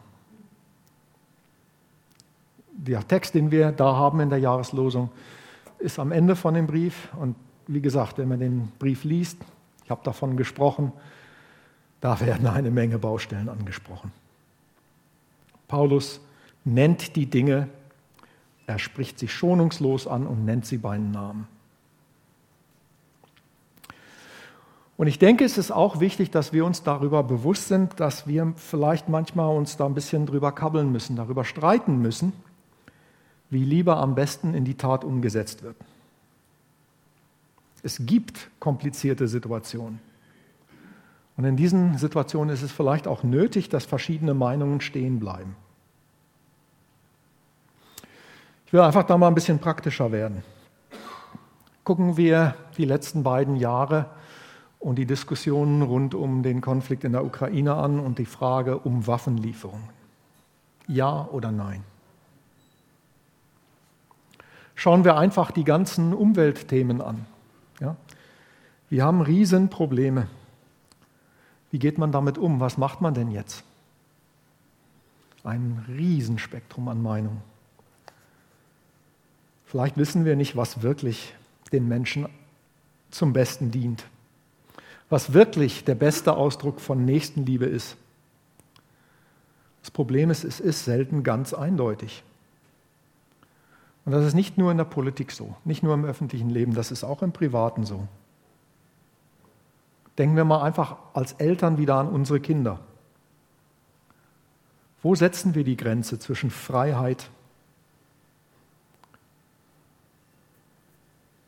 Der 2.71 3.07
Text, 3.07 3.35
den 3.35 3.51
wir 3.51 3.71
da 3.71 3.95
haben 3.95 4.19
in 4.19 4.29
der 4.29 4.39
Jahreslosung, 4.39 5.11
ist 5.77 5.99
am 5.99 6.11
Ende 6.11 6.35
von 6.35 6.55
dem 6.55 6.65
Brief. 6.65 7.09
Und 7.19 7.35
wie 7.67 7.81
gesagt, 7.81 8.17
wenn 8.17 8.27
man 8.27 8.39
den 8.39 8.71
Brief 8.79 9.03
liest, 9.03 9.37
ich 9.83 9.91
habe 9.91 10.01
davon 10.03 10.35
gesprochen, 10.37 10.91
da 12.01 12.19
werden 12.19 12.47
eine 12.47 12.71
Menge 12.71 12.99
Baustellen 12.99 13.49
angesprochen. 13.49 14.11
Paulus 15.67 16.19
nennt 16.63 17.15
die 17.15 17.25
Dinge, 17.25 17.69
er 18.67 18.79
spricht 18.79 19.19
sie 19.19 19.27
schonungslos 19.27 20.07
an 20.07 20.27
und 20.27 20.45
nennt 20.45 20.65
sie 20.65 20.77
beim 20.77 21.11
Namen. 21.11 21.47
Und 24.97 25.07
ich 25.07 25.19
denke, 25.19 25.43
es 25.43 25.57
ist 25.57 25.71
auch 25.71 25.99
wichtig, 25.99 26.31
dass 26.31 26.53
wir 26.53 26.65
uns 26.65 26.83
darüber 26.83 27.21
bewusst 27.21 27.67
sind, 27.67 27.99
dass 27.99 28.27
wir 28.27 28.53
vielleicht 28.55 29.09
manchmal 29.09 29.55
uns 29.55 29.75
da 29.75 29.85
ein 29.85 29.93
bisschen 29.93 30.25
drüber 30.25 30.53
kabbeln 30.53 30.91
müssen, 30.91 31.17
darüber 31.17 31.43
streiten 31.43 32.01
müssen, 32.01 32.31
wie 33.49 33.63
Liebe 33.63 33.97
am 33.97 34.15
besten 34.15 34.53
in 34.53 34.63
die 34.63 34.75
Tat 34.75 35.03
umgesetzt 35.03 35.63
wird. 35.63 35.75
Es 37.83 38.05
gibt 38.05 38.49
komplizierte 38.59 39.27
Situationen. 39.27 39.99
Und 41.37 41.43
in 41.43 41.57
diesen 41.57 41.97
Situationen 41.97 42.53
ist 42.53 42.61
es 42.61 42.71
vielleicht 42.71 43.07
auch 43.07 43.23
nötig, 43.23 43.69
dass 43.69 43.85
verschiedene 43.85 44.33
Meinungen 44.33 44.79
stehen 44.81 45.19
bleiben. 45.19 45.55
Ich 48.65 48.73
will 48.73 48.81
einfach 48.81 49.03
da 49.03 49.17
mal 49.17 49.27
ein 49.27 49.35
bisschen 49.35 49.59
praktischer 49.59 50.11
werden. 50.11 50.43
Gucken 51.83 52.17
wir 52.17 52.55
die 52.77 52.85
letzten 52.85 53.23
beiden 53.23 53.57
Jahre 53.57 54.09
und 54.79 54.95
die 54.95 55.05
Diskussionen 55.05 55.81
rund 55.81 56.15
um 56.15 56.41
den 56.41 56.61
Konflikt 56.61 57.03
in 57.03 57.11
der 57.11 57.25
Ukraine 57.25 57.75
an 57.75 57.99
und 57.99 58.17
die 58.17 58.25
Frage 58.25 58.79
um 58.79 59.05
Waffenlieferungen. 59.07 59.89
Ja 60.87 61.27
oder 61.31 61.51
nein? 61.51 61.83
Schauen 64.75 65.03
wir 65.03 65.17
einfach 65.17 65.51
die 65.51 65.63
ganzen 65.63 66.13
Umweltthemen 66.13 67.01
an. 67.01 67.25
Ja? 67.79 67.95
Wir 68.89 69.03
haben 69.03 69.21
Riesenprobleme. 69.21 70.27
Wie 71.75 71.79
geht 71.79 71.97
man 71.97 72.13
damit 72.13 72.37
um? 72.37 72.61
Was 72.61 72.77
macht 72.77 73.01
man 73.01 73.13
denn 73.13 73.31
jetzt? 73.31 73.65
Ein 75.43 75.83
Riesenspektrum 75.89 76.87
an 76.87 77.01
Meinungen. 77.01 77.41
Vielleicht 79.65 79.97
wissen 79.97 80.23
wir 80.23 80.37
nicht, 80.37 80.55
was 80.55 80.83
wirklich 80.83 81.35
den 81.73 81.85
Menschen 81.89 82.29
zum 83.11 83.33
Besten 83.33 83.71
dient, 83.71 84.05
was 85.09 85.33
wirklich 85.33 85.83
der 85.83 85.95
beste 85.95 86.37
Ausdruck 86.37 86.79
von 86.79 87.03
Nächstenliebe 87.03 87.65
ist. 87.65 87.97
Das 89.81 89.91
Problem 89.91 90.31
ist, 90.31 90.45
es 90.45 90.61
ist 90.61 90.85
selten 90.85 91.23
ganz 91.23 91.53
eindeutig. 91.53 92.23
Und 94.05 94.13
das 94.13 94.25
ist 94.25 94.33
nicht 94.33 94.57
nur 94.57 94.71
in 94.71 94.77
der 94.77 94.85
Politik 94.85 95.33
so, 95.33 95.57
nicht 95.65 95.83
nur 95.83 95.93
im 95.93 96.05
öffentlichen 96.05 96.49
Leben, 96.49 96.73
das 96.73 96.89
ist 96.91 97.03
auch 97.03 97.21
im 97.21 97.33
Privaten 97.33 97.83
so. 97.83 98.07
Denken 100.17 100.35
wir 100.35 100.45
mal 100.45 100.61
einfach 100.61 100.97
als 101.13 101.33
Eltern 101.33 101.77
wieder 101.77 101.95
an 101.95 102.07
unsere 102.07 102.39
Kinder. 102.39 102.79
Wo 105.01 105.13
setzen 105.13 105.53
wir 105.55 105.63
die 105.63 105.77
Grenze 105.77 106.17
zwischen 106.19 106.49
Freiheit 106.49 107.29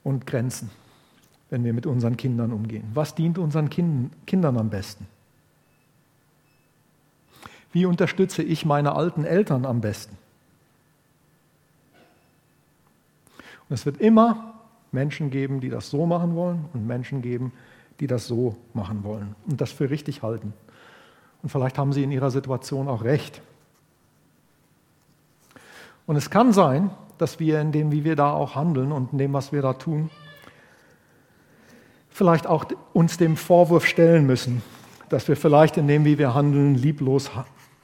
und 0.03 0.27
Grenzen, 0.27 0.69
wenn 1.49 1.63
wir 1.63 1.73
mit 1.73 1.86
unseren 1.86 2.17
Kindern 2.17 2.51
umgehen? 2.51 2.89
Was 2.93 3.15
dient 3.15 3.38
unseren 3.38 3.69
Kindern 3.69 4.58
am 4.58 4.69
besten? 4.69 5.08
Wie 7.71 7.86
unterstütze 7.86 8.43
ich 8.43 8.65
meine 8.65 8.95
alten 8.95 9.23
Eltern 9.23 9.65
am 9.65 9.82
besten? 9.82 10.17
Und 13.69 13.73
es 13.73 13.86
wird 13.86 13.97
immer 13.97 14.53
Menschen 14.91 15.30
geben, 15.30 15.62
die 15.62 15.69
das 15.69 15.89
so 15.89 16.06
machen 16.06 16.36
wollen 16.36 16.65
und 16.73 16.88
Menschen 16.88 17.21
geben, 17.21 17.51
die 17.51 17.77
die 18.00 18.08
das 18.08 18.28
so 18.28 18.56
machen 18.74 19.04
wollen 19.04 19.36
und 19.48 19.62
das 19.62 19.72
für 19.72 19.90
richtig 19.90 20.22
halten. 20.22 20.54
Und 21.42 21.50
vielleicht 21.50 21.78
haben 21.78 21.94
sie 21.94 22.04
in 22.04 22.12
ihrer 22.12 22.32
Situation 22.32 22.88
auch 22.88 23.04
recht. 23.04 23.42
Und 26.06 26.16
es 26.16 26.30
kann 26.30 26.54
sein, 26.54 26.90
dass 27.18 27.40
wir 27.40 27.60
in 27.60 27.72
dem, 27.72 27.92
wie 27.92 28.04
wir 28.04 28.16
da 28.16 28.32
auch 28.32 28.56
handeln 28.56 28.92
und 28.92 29.12
in 29.12 29.18
dem, 29.18 29.34
was 29.34 29.52
wir 29.52 29.62
da 29.62 29.74
tun, 29.74 30.10
vielleicht 32.10 32.48
auch 32.48 32.66
uns 32.94 33.18
dem 33.18 33.38
Vorwurf 33.38 33.86
stellen 33.86 34.26
müssen, 34.26 34.64
dass 35.10 35.28
wir 35.28 35.36
vielleicht 35.36 35.78
in 35.78 35.88
dem, 35.88 36.06
wie 36.06 36.18
wir 36.18 36.34
handeln, 36.34 36.76
lieblos, 36.76 37.30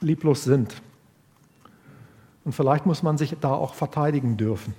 lieblos 0.01 0.43
sind. 0.43 0.81
Und 2.43 2.53
vielleicht 2.53 2.85
muss 2.85 3.03
man 3.03 3.17
sich 3.17 3.35
da 3.39 3.53
auch 3.53 3.73
verteidigen 3.73 4.37
dürfen, 4.37 4.73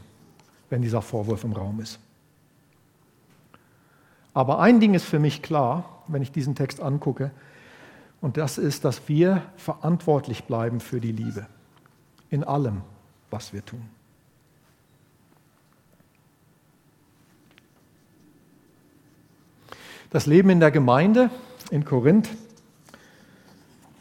wenn 0.71 0.83
dieser 0.83 1.03
Vorwurf 1.03 1.45
im 1.45 1.53
Raum 1.53 1.81
ist. 1.81 1.99
Aber 4.35 4.59
ein 4.59 4.81
Ding 4.81 4.95
ist 4.95 5.05
für 5.05 5.21
mich 5.21 5.43
klar, 5.43 6.03
wenn 6.09 6.21
ich 6.21 6.33
diesen 6.33 6.55
Text 6.55 6.81
angucke, 6.81 7.31
und 8.21 8.37
das 8.37 8.57
ist, 8.59 8.85
dass 8.85 9.07
wir 9.09 9.43
verantwortlich 9.57 10.45
bleiben 10.45 10.81
für 10.81 11.01
die 11.01 11.13
Liebe 11.13 11.47
in 12.31 12.43
allem, 12.43 12.81
was 13.31 13.53
wir 13.53 13.65
tun. 13.65 13.87
Das 20.09 20.27
Leben 20.27 20.49
in 20.49 20.61
der 20.61 20.71
Gemeinde 20.71 21.29
in 21.71 21.85
Korinth, 21.85 22.31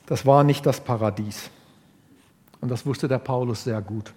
das 0.05 0.25
war 0.25 0.43
nicht 0.43 0.65
das 0.65 0.79
Paradies. 0.79 1.49
Und 2.61 2.69
das 2.69 2.85
wusste 2.85 3.07
der 3.07 3.19
Paulus 3.19 3.65
sehr 3.65 3.81
gut. 3.81 4.13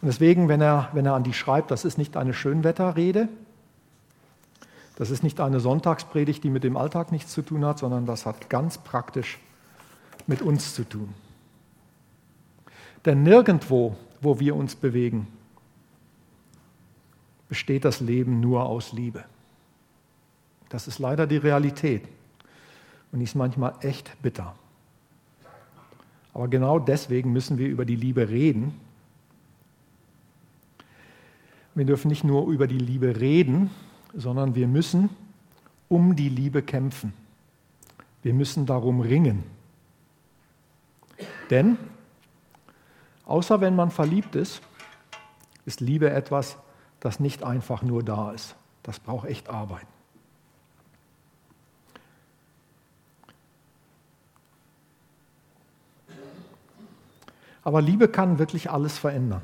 Und 0.00 0.06
deswegen, 0.06 0.48
wenn 0.48 0.60
er, 0.60 0.90
wenn 0.92 1.06
er 1.06 1.14
an 1.14 1.24
die 1.24 1.32
schreibt, 1.32 1.72
das 1.72 1.84
ist 1.84 1.98
nicht 1.98 2.16
eine 2.16 2.34
Schönwetterrede, 2.34 3.28
das 4.98 5.10
ist 5.10 5.22
nicht 5.22 5.38
eine 5.38 5.60
Sonntagspredigt, 5.60 6.42
die 6.42 6.50
mit 6.50 6.64
dem 6.64 6.76
Alltag 6.76 7.12
nichts 7.12 7.32
zu 7.32 7.42
tun 7.42 7.64
hat, 7.64 7.78
sondern 7.78 8.04
das 8.04 8.26
hat 8.26 8.50
ganz 8.50 8.78
praktisch 8.78 9.38
mit 10.26 10.42
uns 10.42 10.74
zu 10.74 10.82
tun. 10.82 11.14
Denn 13.04 13.22
nirgendwo, 13.22 13.94
wo 14.20 14.40
wir 14.40 14.56
uns 14.56 14.74
bewegen, 14.74 15.28
besteht 17.48 17.84
das 17.84 18.00
Leben 18.00 18.40
nur 18.40 18.66
aus 18.66 18.92
Liebe. 18.92 19.22
Das 20.68 20.88
ist 20.88 20.98
leider 20.98 21.28
die 21.28 21.36
Realität 21.36 22.02
und 23.12 23.20
die 23.20 23.24
ist 23.24 23.36
manchmal 23.36 23.74
echt 23.82 24.20
bitter. 24.20 24.56
Aber 26.34 26.48
genau 26.48 26.80
deswegen 26.80 27.32
müssen 27.32 27.56
wir 27.56 27.68
über 27.68 27.84
die 27.84 27.94
Liebe 27.94 28.28
reden. 28.28 28.74
Wir 31.76 31.84
dürfen 31.84 32.08
nicht 32.08 32.24
nur 32.24 32.48
über 32.48 32.66
die 32.66 32.78
Liebe 32.78 33.20
reden, 33.20 33.70
sondern 34.18 34.56
wir 34.56 34.66
müssen 34.66 35.10
um 35.88 36.16
die 36.16 36.28
Liebe 36.28 36.60
kämpfen. 36.60 37.12
Wir 38.22 38.34
müssen 38.34 38.66
darum 38.66 39.00
ringen. 39.00 39.44
Denn, 41.50 41.78
außer 43.26 43.60
wenn 43.60 43.76
man 43.76 43.92
verliebt 43.92 44.34
ist, 44.34 44.60
ist 45.66 45.80
Liebe 45.80 46.10
etwas, 46.10 46.58
das 46.98 47.20
nicht 47.20 47.44
einfach 47.44 47.82
nur 47.82 48.02
da 48.02 48.32
ist. 48.32 48.56
Das 48.82 48.98
braucht 48.98 49.28
echt 49.28 49.48
Arbeit. 49.48 49.86
Aber 57.62 57.80
Liebe 57.82 58.08
kann 58.08 58.40
wirklich 58.40 58.68
alles 58.68 58.98
verändern. 58.98 59.42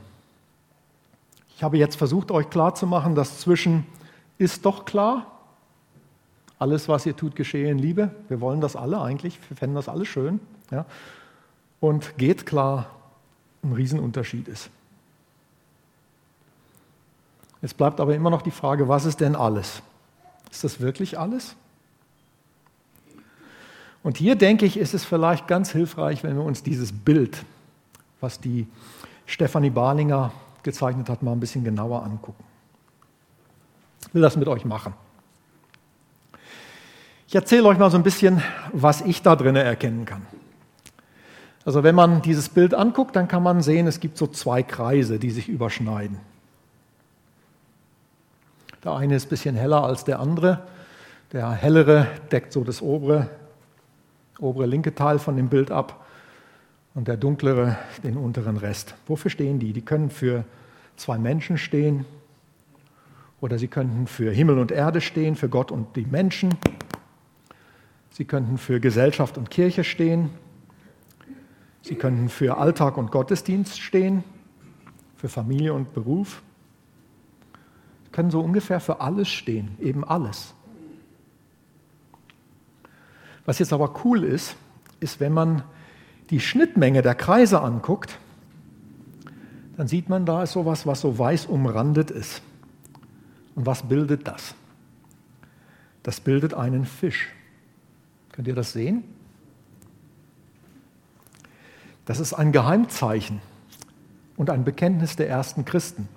Ich 1.57 1.63
habe 1.63 1.79
jetzt 1.79 1.95
versucht, 1.95 2.33
euch 2.33 2.51
klarzumachen, 2.51 3.15
dass 3.15 3.39
zwischen 3.39 3.87
ist 4.39 4.65
doch 4.65 4.85
klar, 4.85 5.27
alles, 6.59 6.89
was 6.89 7.05
ihr 7.07 7.17
tut, 7.17 7.37
geschehe 7.37 7.71
in 7.71 7.79
Liebe. 7.79 8.11
Wir 8.29 8.41
wollen 8.41 8.61
das 8.61 8.77
alle 8.77 9.01
eigentlich, 9.01 9.39
wir 9.49 9.57
fänden 9.57 9.75
das 9.75 9.89
alle 9.89 10.07
schön. 10.07 10.41
Ja? 10.71 10.87
Und 11.81 12.17
geht 12.17 12.47
klar, 12.47 12.87
ein 13.63 13.73
Riesenunterschied 13.73 14.49
ist. 14.49 14.71
Jetzt 17.61 17.77
bleibt 17.77 18.01
aber 18.01 18.15
immer 18.15 18.31
noch 18.31 18.43
die 18.43 18.51
Frage, 18.51 18.89
was 18.89 19.05
ist 19.05 19.21
denn 19.21 19.35
alles? 19.35 19.83
Ist 20.51 20.65
das 20.65 20.81
wirklich 20.81 21.19
alles? 21.19 21.57
Und 24.03 24.19
hier 24.19 24.37
denke 24.37 24.67
ich, 24.67 24.77
ist 24.77 24.93
es 24.93 25.05
vielleicht 25.05 25.49
ganz 25.49 25.71
hilfreich, 25.71 26.23
wenn 26.23 26.37
wir 26.37 26.45
uns 26.45 26.63
dieses 26.63 26.93
Bild, 26.93 27.43
was 28.21 28.39
die 28.39 28.67
Stefanie 29.25 29.71
Barlinger 29.71 30.31
gezeichnet 30.63 31.09
hat, 31.09 31.23
mal 31.23 31.33
ein 31.33 31.41
bisschen 31.41 31.65
genauer 31.65 32.05
angucken. 32.05 32.45
Will 34.13 34.23
das 34.23 34.37
mit 34.37 34.49
euch 34.49 34.65
machen. 34.65 34.95
Ich 37.27 37.35
erzähle 37.35 37.65
euch 37.65 37.79
mal 37.79 37.91
so 37.91 37.97
ein 37.97 38.03
bisschen, 38.03 38.43
was 38.73 39.01
ich 39.01 39.23
da 39.23 39.35
drin 39.35 39.57
erkennen 39.57 40.05
kann. 40.05 40.23
Also 41.65 41.83
wenn 41.83 41.95
man 41.95 42.23
dieses 42.23 42.49
Bild 42.49 42.75
anguckt, 42.75 43.17
dann 43.17 43.27
kann 43.27 43.43
man 43.43 43.63
sehen, 43.63 43.87
es 43.87 44.01
gibt 44.01 44.19
so 44.19 44.27
zwei 44.27 44.63
Kreise, 44.63 45.19
die 45.19 45.31
sich 45.31 45.49
überschneiden. 45.49 46.19
Der 48.85 48.93
eine 48.93 49.17
ist 49.17 49.27
ein 49.27 49.31
bisschen 49.31 49.57
heller 49.57 49.83
als 49.83 50.05
der 50.05 50.21
andere. 50.21 50.61
Der 51.33 51.51
hellere 51.51 52.07
deckt 52.31 52.53
so 52.53 52.63
das 52.65 52.83
obere, 52.83 53.31
obere 54.39 54.67
linke 54.67 54.95
Teil 54.95 55.19
von 55.19 55.37
dem 55.37 55.49
Bild 55.49 55.71
ab 55.71 56.05
und 56.95 57.09
der 57.09 57.17
dunklere 57.17 57.77
den 58.03 58.19
unteren 58.19 58.59
Rest. 58.59 58.95
Wofür 59.07 59.31
stehen 59.31 59.59
die? 59.59 59.73
Die 59.73 59.83
können 59.83 60.11
für 60.11 60.45
zwei 60.97 61.19
Menschen 61.19 61.57
stehen, 61.57 62.05
oder 63.45 63.59
sie 63.59 63.69
könnten 63.69 64.07
für 64.07 64.31
Himmel 64.31 64.59
und 64.59 64.73
Erde 64.73 65.03
stehen, 65.03 65.37
für 65.37 65.51
Gott 65.51 65.71
und 65.71 65.97
die 65.97 66.07
Menschen. 66.07 66.55
Sie 68.09 68.25
könnten 68.25 68.57
für 68.57 68.81
Gesellschaft 68.81 69.37
und 69.37 69.51
Kirche 69.51 69.85
stehen. 69.85 70.31
Sie 71.83 71.95
könnten 71.95 72.31
für 72.31 72.57
Alltag 72.57 72.97
und 72.97 73.11
Gottesdienst 73.11 73.79
stehen, 73.79 74.25
für 75.17 75.29
Familie 75.29 75.75
und 75.75 75.93
Beruf. 75.93 76.41
Sie 78.05 78.13
können 78.13 78.31
so 78.31 78.41
ungefähr 78.41 78.81
für 78.81 79.03
alles 79.03 79.29
stehen, 79.29 79.77
eben 79.79 80.05
alles. 80.05 80.55
Was 83.45 83.59
jetzt 83.59 83.75
aber 83.75 83.95
cool 84.07 84.25
ist, 84.25 84.57
ist, 85.01 85.21
wenn 85.21 85.35
man 85.35 85.65
die 86.31 86.41
Schnittmenge 86.41 87.03
der 87.03 87.15
Kreise 87.15 87.61
anguckt, 87.61 88.19
dann 89.77 89.87
sieht 89.87 90.09
man, 90.09 90.25
da 90.25 90.45
ist 90.45 90.53
sowas, 90.53 90.87
was 90.87 91.03
so 91.03 91.19
weiß 91.19 91.45
umrandet 91.45 92.11
ist. 92.11 92.41
Und 93.55 93.67
was 93.67 93.89
bildet 93.89 94.27
das? 94.27 94.55
Das 96.03 96.21
bildet 96.21 96.55
einen 96.55 96.85
Fisch. 96.85 97.31
Könnt 98.33 98.49
ihr 98.49 98.55
das 98.55 98.73
sehen? 98.73 99.05
Das 102.05 102.21
ist 102.21 102.35
ein 102.35 102.53
Geheimzeichen 102.53 103.41
und 104.37 104.51
ein 104.51 104.65
Bekenntnis 104.65 105.17
der 105.17 105.29
ersten 105.29 105.65
Christen. 105.65 106.09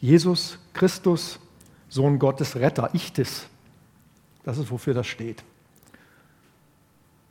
Jesus 0.00 0.58
Christus, 0.72 1.38
Sohn 1.88 2.18
Gottes, 2.18 2.56
Retter, 2.56 2.94
Ichtis, 2.94 3.46
das 4.42 4.58
ist 4.58 4.70
wofür 4.70 4.94
das 4.94 5.06
steht, 5.06 5.44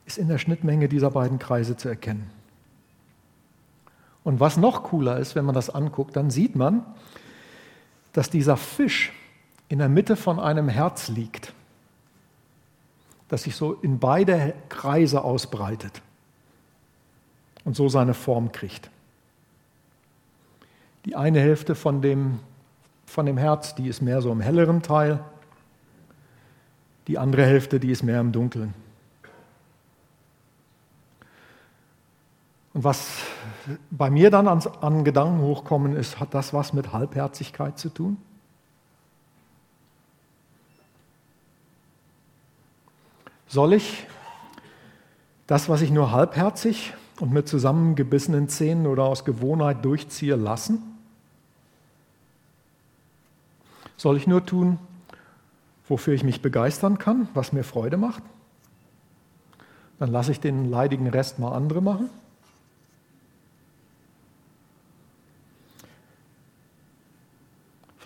ist 0.05 0.17
in 0.17 0.27
der 0.27 0.37
Schnittmenge 0.37 0.87
dieser 0.87 1.11
beiden 1.11 1.39
Kreise 1.39 1.75
zu 1.75 1.89
erkennen. 1.89 2.29
Und 4.23 4.39
was 4.39 4.57
noch 4.57 4.83
cooler 4.83 5.17
ist, 5.17 5.35
wenn 5.35 5.45
man 5.45 5.55
das 5.55 5.69
anguckt, 5.69 6.15
dann 6.15 6.29
sieht 6.29 6.55
man, 6.55 6.85
dass 8.13 8.29
dieser 8.29 8.57
Fisch 8.57 9.11
in 9.67 9.79
der 9.79 9.89
Mitte 9.89 10.15
von 10.15 10.39
einem 10.39 10.67
Herz 10.67 11.09
liegt, 11.09 11.53
das 13.27 13.43
sich 13.43 13.55
so 13.55 13.73
in 13.73 13.99
beide 13.99 14.55
Kreise 14.69 15.23
ausbreitet 15.23 16.01
und 17.63 17.75
so 17.75 17.87
seine 17.87 18.13
Form 18.13 18.51
kriegt. 18.51 18.89
Die 21.05 21.15
eine 21.15 21.39
Hälfte 21.39 21.75
von 21.75 22.01
dem, 22.01 22.39
von 23.05 23.25
dem 23.25 23.37
Herz, 23.37 23.75
die 23.75 23.87
ist 23.87 24.01
mehr 24.01 24.21
so 24.21 24.31
im 24.31 24.41
helleren 24.41 24.81
Teil, 24.81 25.23
die 27.07 27.17
andere 27.17 27.45
Hälfte, 27.45 27.79
die 27.79 27.91
ist 27.91 28.03
mehr 28.03 28.19
im 28.19 28.31
dunklen. 28.31 28.73
Und 32.73 32.83
was 32.83 33.21
bei 33.91 34.09
mir 34.09 34.31
dann 34.31 34.47
an, 34.47 34.61
an 34.81 35.03
Gedanken 35.03 35.41
hochkommen 35.41 35.95
ist, 35.95 36.19
hat 36.19 36.33
das 36.33 36.53
was 36.53 36.73
mit 36.73 36.93
Halbherzigkeit 36.93 37.77
zu 37.77 37.89
tun? 37.89 38.17
Soll 43.47 43.73
ich 43.73 44.05
das, 45.47 45.69
was 45.69 45.81
ich 45.81 45.89
nur 45.89 46.11
halbherzig 46.11 46.93
und 47.19 47.33
mit 47.33 47.47
zusammengebissenen 47.47 48.47
Zähnen 48.47 48.85
oder 48.85 49.05
aus 49.05 49.25
Gewohnheit 49.25 49.83
durchziehe, 49.83 50.35
lassen? 50.35 50.83
Soll 53.97 54.17
ich 54.17 54.27
nur 54.27 54.45
tun, 54.45 54.77
wofür 55.87 56.13
ich 56.13 56.23
mich 56.23 56.41
begeistern 56.41 56.99
kann, 56.99 57.27
was 57.33 57.51
mir 57.51 57.63
Freude 57.63 57.97
macht? 57.97 58.21
Dann 59.97 60.11
lasse 60.11 60.31
ich 60.31 60.39
den 60.39 60.69
leidigen 60.69 61.07
Rest 61.07 61.39
mal 61.39 61.51
andere 61.51 61.81
machen. 61.81 62.09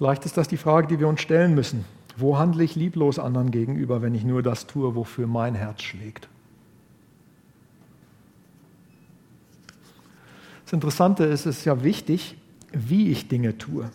Vielleicht 0.03 0.25
ist 0.25 0.35
das 0.35 0.49
die 0.49 0.57
Frage, 0.57 0.87
die 0.87 0.99
wir 0.99 1.07
uns 1.07 1.21
stellen 1.21 1.55
müssen. 1.55 1.85
Wo 2.17 2.37
handle 2.37 2.61
ich 2.61 2.75
lieblos 2.75 3.19
anderen 3.19 3.51
gegenüber, 3.51 4.01
wenn 4.01 4.13
ich 4.13 4.25
nur 4.25 4.43
das 4.43 4.67
tue, 4.67 4.95
wofür 4.95 5.27
mein 5.27 5.55
Herz 5.55 5.81
schlägt? 5.81 6.27
Das 10.65 10.73
Interessante 10.73 11.23
ist, 11.23 11.45
es 11.45 11.59
ist 11.59 11.63
ja 11.63 11.85
wichtig, 11.85 12.35
wie 12.73 13.11
ich 13.11 13.29
Dinge 13.29 13.57
tue. 13.57 13.89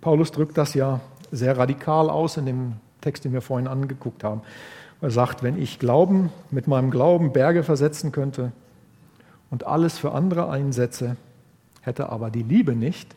Paulus 0.00 0.32
drückt 0.32 0.58
das 0.58 0.74
ja 0.74 0.98
sehr 1.30 1.56
radikal 1.56 2.10
aus 2.10 2.36
in 2.36 2.46
dem 2.46 2.72
Text, 3.02 3.24
den 3.24 3.32
wir 3.32 3.42
vorhin 3.42 3.68
angeguckt 3.68 4.24
haben. 4.24 4.40
Er 5.02 5.12
sagt, 5.12 5.44
wenn 5.44 5.56
ich 5.56 5.78
Glauben 5.78 6.30
mit 6.50 6.66
meinem 6.66 6.90
Glauben 6.90 7.32
Berge 7.32 7.62
versetzen 7.62 8.10
könnte 8.10 8.50
und 9.52 9.68
alles 9.68 9.98
für 9.98 10.10
andere 10.10 10.50
einsetze, 10.50 11.16
hätte 11.80 12.08
aber 12.08 12.32
die 12.32 12.42
Liebe 12.42 12.74
nicht, 12.74 13.14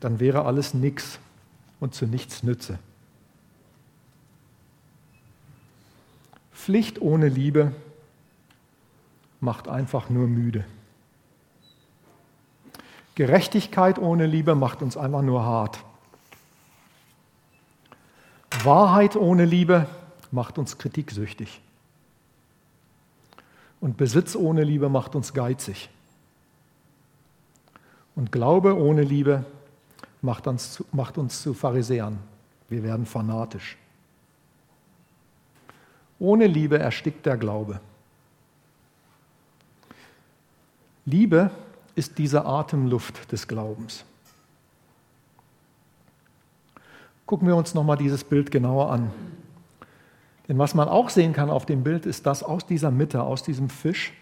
dann 0.00 0.18
wäre 0.18 0.44
alles 0.44 0.74
nix 0.74 1.18
und 1.78 1.94
zu 1.94 2.06
nichts 2.06 2.42
nütze. 2.42 2.78
Pflicht 6.52 7.00
ohne 7.00 7.28
Liebe 7.28 7.72
macht 9.40 9.68
einfach 9.68 10.10
nur 10.10 10.26
müde. 10.26 10.64
Gerechtigkeit 13.14 13.98
ohne 13.98 14.26
Liebe 14.26 14.54
macht 14.54 14.82
uns 14.82 14.96
einfach 14.96 15.22
nur 15.22 15.44
hart. 15.44 15.84
Wahrheit 18.62 19.16
ohne 19.16 19.44
Liebe 19.44 19.86
macht 20.30 20.58
uns 20.58 20.78
kritiksüchtig. 20.78 21.60
Und 23.80 23.96
Besitz 23.96 24.36
ohne 24.36 24.62
Liebe 24.62 24.88
macht 24.88 25.14
uns 25.14 25.32
geizig. 25.32 25.88
Und 28.14 28.32
Glaube 28.32 28.76
ohne 28.76 29.02
Liebe 29.02 29.46
macht 30.22 30.46
uns, 30.46 30.74
zu, 30.74 30.84
macht 30.92 31.18
uns 31.18 31.42
zu 31.42 31.54
Pharisäern. 31.54 32.18
Wir 32.68 32.82
werden 32.82 33.06
fanatisch. 33.06 33.76
Ohne 36.18 36.46
Liebe 36.46 36.78
erstickt 36.78 37.24
der 37.26 37.36
Glaube. 37.36 37.80
Liebe 41.06 41.50
ist 41.94 42.18
diese 42.18 42.44
Atemluft 42.44 43.32
des 43.32 43.48
Glaubens. 43.48 44.04
Gucken 47.26 47.48
wir 47.48 47.56
uns 47.56 47.74
nochmal 47.74 47.96
dieses 47.96 48.22
Bild 48.22 48.50
genauer 48.50 48.90
an. 48.90 49.10
Denn 50.48 50.58
was 50.58 50.74
man 50.74 50.88
auch 50.88 51.08
sehen 51.10 51.32
kann 51.32 51.48
auf 51.48 51.64
dem 51.64 51.84
Bild, 51.84 52.06
ist, 52.06 52.26
dass 52.26 52.42
aus 52.42 52.66
dieser 52.66 52.90
Mitte, 52.90 53.22
aus 53.22 53.42
diesem 53.42 53.70
Fisch, 53.70 54.12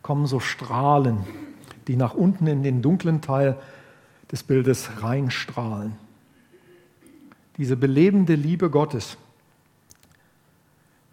kommen 0.00 0.26
so 0.26 0.40
Strahlen, 0.40 1.18
die 1.88 1.96
nach 1.96 2.14
unten 2.14 2.46
in 2.46 2.62
den 2.62 2.82
dunklen 2.82 3.20
Teil 3.20 3.56
des 4.30 4.42
Bildes 4.42 5.02
reinstrahlen. 5.02 5.96
Diese 7.58 7.76
belebende 7.76 8.34
Liebe 8.34 8.70
Gottes, 8.70 9.16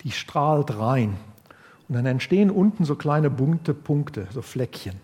die 0.04 0.12
strahlt 0.12 0.78
rein. 0.78 1.18
Und 1.88 1.96
dann 1.96 2.06
entstehen 2.06 2.52
unten 2.52 2.86
so 2.86 2.96
kleine 2.96 3.30
bunte 3.30 3.74
Punkte, 3.74 4.28
so 4.32 4.42
Fleckchen, 4.42 4.96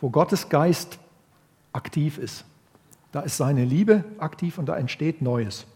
wo 0.00 0.10
Gottes 0.10 0.48
Geist 0.48 0.98
aktiv 1.72 2.18
ist. 2.18 2.44
Da 3.12 3.20
ist 3.20 3.36
seine 3.36 3.64
Liebe 3.64 4.04
aktiv 4.18 4.58
und 4.58 4.66
da 4.66 4.76
entsteht 4.76 5.22
Neues. 5.22 5.66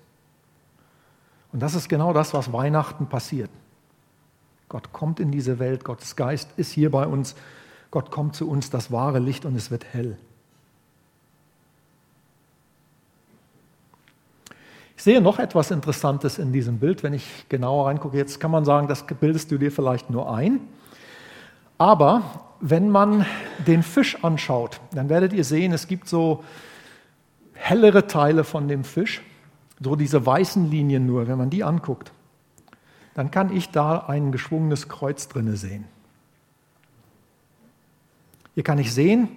Und 1.52 1.60
das 1.60 1.74
ist 1.74 1.88
genau 1.88 2.12
das, 2.12 2.32
was 2.32 2.52
Weihnachten 2.52 3.06
passiert. 3.08 3.50
Gott 4.68 4.92
kommt 4.92 5.18
in 5.18 5.32
diese 5.32 5.58
Welt, 5.58 5.84
Gottes 5.84 6.14
Geist 6.14 6.48
ist 6.56 6.70
hier 6.70 6.90
bei 6.90 7.06
uns, 7.06 7.34
Gott 7.90 8.10
kommt 8.10 8.36
zu 8.36 8.48
uns, 8.48 8.70
das 8.70 8.92
wahre 8.92 9.18
Licht 9.18 9.44
und 9.44 9.56
es 9.56 9.70
wird 9.70 9.84
hell. 9.92 10.16
Ich 14.96 15.02
sehe 15.02 15.20
noch 15.20 15.38
etwas 15.38 15.70
Interessantes 15.70 16.38
in 16.38 16.52
diesem 16.52 16.78
Bild, 16.78 17.02
wenn 17.02 17.14
ich 17.14 17.48
genauer 17.48 17.86
reingucke. 17.86 18.16
Jetzt 18.16 18.38
kann 18.38 18.50
man 18.50 18.64
sagen, 18.64 18.86
das 18.86 19.06
bildest 19.06 19.50
du 19.50 19.56
dir 19.56 19.72
vielleicht 19.72 20.10
nur 20.10 20.32
ein. 20.32 20.60
Aber 21.78 22.22
wenn 22.60 22.90
man 22.90 23.24
den 23.66 23.82
Fisch 23.82 24.22
anschaut, 24.22 24.80
dann 24.92 25.08
werdet 25.08 25.32
ihr 25.32 25.44
sehen, 25.44 25.72
es 25.72 25.88
gibt 25.88 26.06
so 26.06 26.44
hellere 27.54 28.06
Teile 28.06 28.44
von 28.44 28.68
dem 28.68 28.84
Fisch 28.84 29.22
so 29.82 29.96
diese 29.96 30.24
weißen 30.24 30.70
Linien 30.70 31.06
nur, 31.06 31.26
wenn 31.26 31.38
man 31.38 31.50
die 31.50 31.64
anguckt, 31.64 32.12
dann 33.14 33.30
kann 33.30 33.54
ich 33.54 33.70
da 33.70 33.98
ein 33.98 34.30
geschwungenes 34.30 34.88
Kreuz 34.88 35.28
drinne 35.28 35.56
sehen. 35.56 35.86
Hier 38.60 38.64
kann 38.64 38.78
ich 38.78 38.92
sehen, 38.92 39.28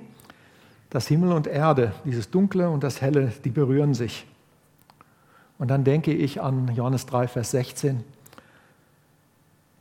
dass 0.89 1.07
Himmel 1.07 1.31
und 1.31 1.47
Erde, 1.47 1.93
dieses 2.03 2.29
Dunkle 2.29 2.69
und 2.69 2.83
das 2.83 2.99
Helle, 2.99 3.31
die 3.45 3.51
berühren 3.51 3.93
sich. 3.93 4.27
Und 5.57 5.69
dann 5.69 5.85
denke 5.85 6.11
ich 6.11 6.41
an 6.41 6.75
Johannes 6.75 7.05
3, 7.05 7.29
Vers 7.29 7.51
16. 7.51 8.03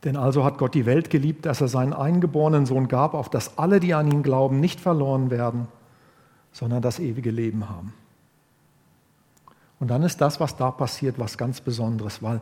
Denn 0.05 0.15
also 0.15 0.45
hat 0.45 0.57
Gott 0.59 0.73
die 0.73 0.85
Welt 0.85 1.09
geliebt, 1.09 1.45
dass 1.45 1.59
er 1.59 1.67
seinen 1.67 1.91
eingeborenen 1.91 2.65
Sohn 2.65 2.87
gab, 2.87 3.13
auf 3.13 3.29
dass 3.29 3.57
alle, 3.57 3.81
die 3.81 3.93
an 3.93 4.09
ihn 4.09 4.23
glauben, 4.23 4.61
nicht 4.61 4.79
verloren 4.79 5.29
werden, 5.29 5.67
sondern 6.53 6.81
das 6.81 6.99
ewige 6.99 7.29
Leben 7.29 7.67
haben. 7.67 7.91
Und 9.81 9.89
dann 9.89 10.03
ist 10.03 10.21
das, 10.21 10.39
was 10.39 10.55
da 10.55 10.71
passiert, 10.71 11.19
was 11.19 11.37
ganz 11.37 11.59
Besonderes, 11.59 12.23
weil 12.23 12.39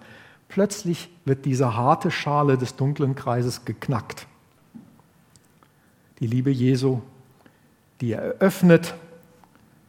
plötzlich 0.50 1.10
wird 1.26 1.46
diese 1.46 1.76
harte 1.76 2.12
Schale 2.12 2.60
des 2.60 2.76
dunklen 2.76 3.16
Kreises 3.16 3.66
geknackt. 3.66 4.28
Die 6.22 6.28
Liebe 6.28 6.52
Jesu, 6.52 7.02
die 8.00 8.14
eröffnet 8.14 8.96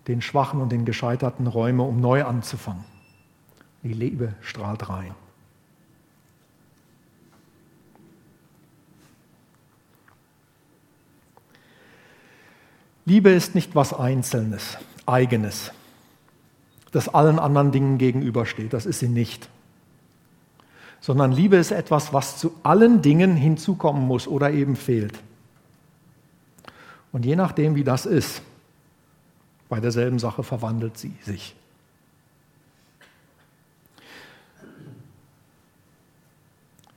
den 0.09 0.21
schwachen 0.21 0.61
und 0.61 0.73
den 0.73 0.85
gescheiterten 0.85 1.47
Räume, 1.47 1.85
um 1.85 2.01
neu 2.01 2.25
anzufangen. 2.25 2.85
Die 3.85 3.93
Liebe 3.93 4.35
strahlt 4.41 4.89
rein. 4.89 5.15
Liebe 13.05 13.31
ist 13.31 13.55
nicht 13.55 13.77
was 13.77 13.93
Einzelnes, 13.93 14.79
Eigenes 15.07 15.71
das 16.93 17.09
allen 17.09 17.39
anderen 17.39 17.73
Dingen 17.73 17.99
gegenübersteht. 17.99 18.73
Das 18.73 18.87
ist 18.87 19.01
sie 19.01 19.09
nicht. 19.09 19.49
Sondern 21.01 21.33
Liebe 21.33 21.57
ist 21.57 21.73
etwas, 21.73 22.13
was 22.13 22.39
zu 22.39 22.55
allen 22.63 23.03
Dingen 23.03 23.35
hinzukommen 23.35 24.07
muss 24.07 24.29
oder 24.29 24.53
eben 24.53 24.77
fehlt. 24.77 25.19
Und 27.13 27.27
je 27.27 27.37
nachdem, 27.37 27.75
wie 27.75 27.85
das 27.85 28.07
ist, 28.07 28.43
bei 29.69 29.81
derselben 29.81 30.19
Sache 30.19 30.43
verwandelt 30.43 30.99
sie 30.99 31.15
sich. 31.23 31.55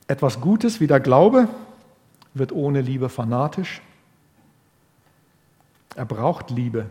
Etwas 0.08 0.40
Gutes 0.40 0.80
wie 0.80 0.86
der 0.86 1.00
Glaube 1.00 1.48
wird 2.34 2.52
ohne 2.52 2.80
Liebe 2.80 3.08
fanatisch. 3.08 3.82
Er 5.94 6.04
braucht 6.04 6.50
Liebe, 6.50 6.86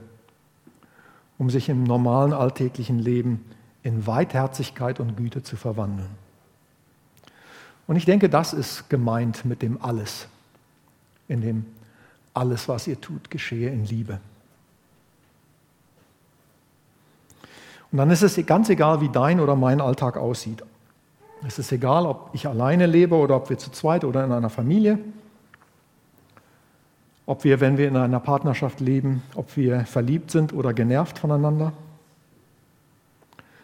um 1.37 1.49
sich 1.49 1.69
im 1.69 1.83
normalen 1.83 2.33
alltäglichen 2.33 2.99
Leben 2.99 3.45
in 3.83 4.07
Weitherzigkeit 4.07 4.99
und 4.99 5.15
Güte 5.15 5.43
zu 5.43 5.55
verwandeln. 5.55 6.09
Und 7.87 7.95
ich 7.95 8.05
denke, 8.05 8.29
das 8.29 8.53
ist 8.53 8.89
gemeint 8.89 9.45
mit 9.45 9.61
dem 9.61 9.81
Alles, 9.81 10.27
in 11.27 11.41
dem 11.41 11.65
alles, 12.35 12.67
was 12.67 12.87
ihr 12.87 12.99
tut, 12.99 13.31
geschehe 13.31 13.69
in 13.69 13.85
Liebe. 13.85 14.19
Und 17.91 17.97
dann 17.97 18.11
ist 18.11 18.21
es 18.21 18.43
ganz 18.45 18.69
egal, 18.69 19.01
wie 19.01 19.09
dein 19.09 19.39
oder 19.39 19.55
mein 19.55 19.81
Alltag 19.81 20.17
aussieht. 20.17 20.63
Es 21.47 21.59
ist 21.59 21.71
egal, 21.71 22.05
ob 22.05 22.29
ich 22.33 22.47
alleine 22.47 22.85
lebe 22.85 23.15
oder 23.15 23.37
ob 23.37 23.49
wir 23.49 23.57
zu 23.57 23.71
zweit 23.71 24.03
oder 24.03 24.23
in 24.25 24.31
einer 24.31 24.49
Familie 24.49 24.99
ob 27.25 27.43
wir, 27.43 27.59
wenn 27.59 27.77
wir 27.77 27.87
in 27.87 27.97
einer 27.97 28.19
Partnerschaft 28.19 28.79
leben, 28.79 29.23
ob 29.35 29.57
wir 29.57 29.85
verliebt 29.85 30.31
sind 30.31 30.53
oder 30.53 30.73
genervt 30.73 31.17
voneinander. 31.17 31.73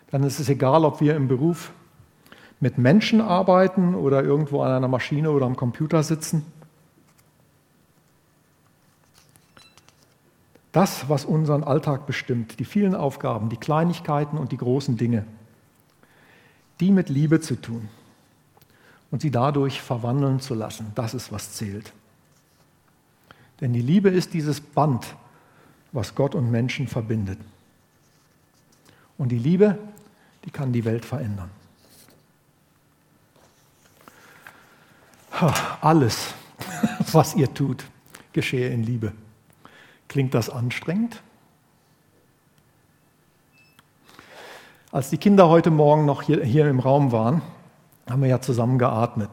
Dann 0.10 0.24
ist 0.24 0.40
es 0.40 0.50
egal, 0.50 0.84
ob 0.84 1.00
wir 1.00 1.16
im 1.16 1.28
Beruf 1.28 1.72
mit 2.60 2.78
Menschen 2.78 3.22
arbeiten 3.22 3.96
oder 3.96 4.24
irgendwo 4.24 4.62
an 4.62 4.72
einer 4.72 4.88
Maschine 4.88 5.32
oder 5.32 5.46
am 5.46 5.56
Computer 5.56 6.04
sitzen. 6.04 6.46
Das, 10.72 11.10
was 11.10 11.26
unseren 11.26 11.64
Alltag 11.64 12.06
bestimmt, 12.06 12.60
die 12.60 12.66
vielen 12.66 12.96
Aufgaben, 12.96 13.50
die 13.50 13.58
Kleinigkeiten 13.58 14.38
und 14.38 14.52
die 14.52 14.58
großen 14.58 14.96
Dinge, 14.96 15.26
die 16.80 16.92
mit 16.92 17.10
Liebe 17.10 17.42
zu 17.42 17.56
tun 17.56 17.90
und 19.12 19.22
sie 19.22 19.32
dadurch 19.32 19.82
verwandeln 19.82 20.40
zu 20.40 20.54
lassen, 20.54 20.92
das 20.96 21.14
ist, 21.14 21.32
was 21.32 21.54
zählt. 21.54 21.92
Denn 23.60 23.74
die 23.74 23.82
Liebe 23.82 24.10
ist 24.10 24.34
dieses 24.34 24.62
Band, 24.62 25.16
was 25.92 26.16
Gott 26.16 26.36
und 26.36 26.50
Menschen 26.50 26.88
verbindet. 26.88 27.38
Und 29.18 29.30
die 29.30 29.38
Liebe, 29.38 29.78
die 30.46 30.52
kann 30.52 30.72
die 30.72 30.86
Welt 30.86 31.06
verändern. 31.06 31.52
Alles, 35.82 36.34
was 37.12 37.36
ihr 37.36 37.54
tut, 37.54 37.86
geschehe 38.32 38.70
in 38.70 38.84
Liebe. 38.84 39.12
Klingt 40.12 40.34
das 40.34 40.50
anstrengend? 40.50 41.24
Als 44.92 45.10
die 45.10 45.18
Kinder 45.18 45.48
heute 45.48 45.72
Morgen 45.72 46.04
noch 46.04 46.22
hier, 46.22 46.44
hier 46.44 46.68
im 46.68 46.82
Raum 46.82 47.14
waren, 47.14 47.42
haben 48.10 48.22
wir 48.22 48.28
ja 48.28 48.42
zusammen 48.42 48.78
geatmet. 48.78 49.30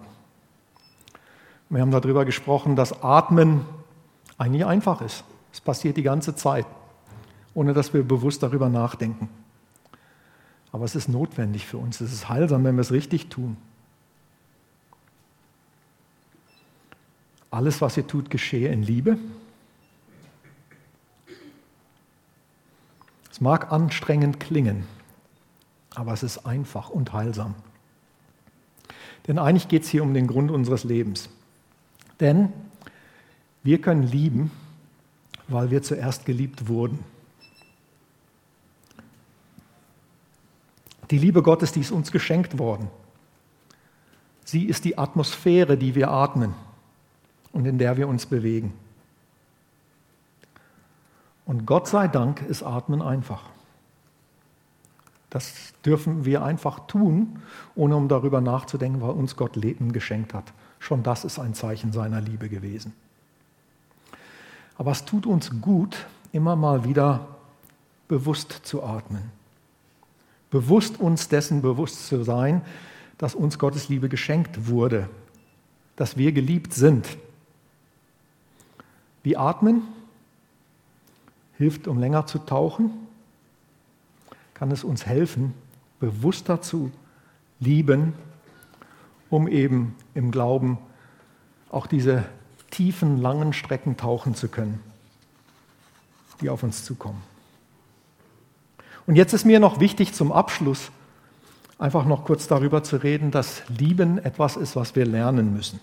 Wir 1.69 1.81
haben 1.81 1.91
darüber 1.91 2.25
gesprochen, 2.25 2.77
dass 2.77 3.03
Atmen 3.03 3.65
eigentlich 4.39 4.67
einfach 4.67 5.01
ist. 5.01 5.25
Es 5.53 5.61
passiert 5.61 5.97
die 5.97 6.05
ganze 6.05 6.37
Zeit, 6.37 6.67
ohne 7.55 7.73
dass 7.73 7.93
wir 7.93 8.05
bewusst 8.05 8.45
darüber 8.45 8.69
nachdenken. 8.69 9.29
Aber 10.71 10.85
es 10.85 10.95
ist 10.95 11.09
notwendig 11.09 11.67
für 11.67 11.79
uns. 11.79 12.01
Es 12.01 12.13
ist 12.13 12.29
heilsam, 12.29 12.63
wenn 12.63 12.77
wir 12.77 12.83
es 12.83 12.93
richtig 12.93 13.31
tun. 13.31 13.57
Alles, 17.51 17.83
was 17.83 17.97
ihr 17.97 18.07
tut, 18.07 18.31
geschehe 18.31 18.69
in 18.69 18.85
Liebe. 18.85 19.19
Es 23.39 23.43
mag 23.43 23.71
anstrengend 23.71 24.41
klingen, 24.41 24.83
aber 25.95 26.13
es 26.13 26.25
ist 26.25 26.39
einfach 26.39 26.91
und 26.91 27.13
heilsam. 27.13 27.55
Denn 29.29 29.39
eigentlich 29.39 29.69
geht 29.69 29.85
es 29.85 29.89
hier 29.89 30.03
um 30.03 30.13
den 30.13 30.27
Grund 30.27 30.51
unseres 30.51 30.83
Lebens. 30.83 31.31
Denn 32.19 32.53
wir 33.63 33.81
können 33.81 34.03
lieben, 34.03 34.51
weil 35.47 35.71
wir 35.71 35.85
zuerst 35.85 36.27
geliebt 36.27 36.67
wurden. 36.67 36.99
Die 41.13 41.19
Liebe 41.19 41.41
Gottes, 41.41 41.71
die 41.71 41.83
ist 41.83 41.93
uns 41.93 42.11
geschenkt 42.11 42.59
worden. 42.59 42.91
Sie 44.45 44.65
ist 44.65 44.85
die 44.85 44.99
Atmosphäre, 44.99 45.79
die 45.79 45.95
wir 45.95 46.11
atmen 46.11 46.55
und 47.53 47.67
in 47.67 47.79
der 47.79 47.97
wir 47.99 48.09
uns 48.09 48.27
bewegen. 48.27 48.73
Und 51.49 51.65
Gott 51.65 51.89
sei 51.89 52.09
Dank 52.09 52.43
ist 52.43 52.63
Atmen 52.63 53.01
einfach. 53.01 53.43
Das 55.31 55.73
dürfen 55.83 56.27
wir 56.27 56.45
einfach 56.45 56.81
tun, 56.81 57.41
ohne 57.75 57.97
um 57.97 58.07
darüber 58.07 58.43
nachzudenken, 58.43 59.01
weil 59.01 59.13
uns 59.13 59.35
Gott 59.35 59.57
Leben 59.57 59.93
geschenkt 59.93 60.35
hat. 60.35 60.53
Schon 60.79 61.03
das 61.03 61.25
ist 61.25 61.39
ein 61.39 61.55
Zeichen 61.55 61.91
seiner 61.91 62.21
Liebe 62.21 62.51
gewesen. 62.51 62.93
Aber 64.77 64.91
es 64.91 65.07
tut 65.07 65.25
uns 65.25 65.63
gut, 65.63 66.07
immer 66.33 66.55
mal 66.55 66.85
wieder 66.85 67.27
bewusst 68.09 68.53
zu 68.53 68.83
atmen. 68.83 69.31
Bewusst 70.51 71.01
uns 71.01 71.29
dessen 71.29 71.63
bewusst 71.63 72.09
zu 72.09 72.25
sein, 72.25 72.61
dass 73.17 73.35
uns 73.35 73.59
Gottes 73.59 73.89
Liebe 73.89 74.11
geschenkt 74.11 74.69
wurde, 74.69 75.09
dass 75.97 76.19
wir 76.19 76.33
geliebt 76.33 76.75
sind. 76.75 77.09
Wie 79.23 79.39
atmen 79.39 79.83
hilft, 81.59 81.89
um 81.89 81.99
länger 81.99 82.27
zu 82.27 82.39
tauchen, 82.39 82.91
kann 84.55 84.71
es 84.71 84.85
uns 84.85 85.05
helfen, 85.05 85.53
bewusster 86.01 86.63
zu 86.63 86.91
lieben, 87.61 88.15
um 89.29 89.49
eben 89.49 89.95
im 90.15 90.31
Glauben 90.31 90.79
auch 91.71 91.87
diese 91.87 92.25
tiefen, 92.71 93.21
langen 93.21 93.53
Strecken 93.53 93.97
tauchen 93.97 94.35
zu 94.35 94.49
können, 94.49 94.81
die 96.41 96.49
auf 96.49 96.63
uns 96.63 96.85
zukommen. 96.85 97.23
Und 99.07 99.17
jetzt 99.17 99.33
ist 99.33 99.45
mir 99.45 99.59
noch 99.59 99.81
wichtig 99.81 100.15
zum 100.15 100.33
Abschluss 100.33 100.91
einfach 101.79 102.05
noch 102.05 102.25
kurz 102.25 102.47
darüber 102.47 102.83
zu 102.83 102.97
reden, 102.97 103.31
dass 103.31 103.63
Lieben 103.69 104.19
etwas 104.19 104.57
ist, 104.57 104.77
was 104.77 104.95
wir 104.97 105.07
lernen 105.07 105.53
müssen. 105.53 105.81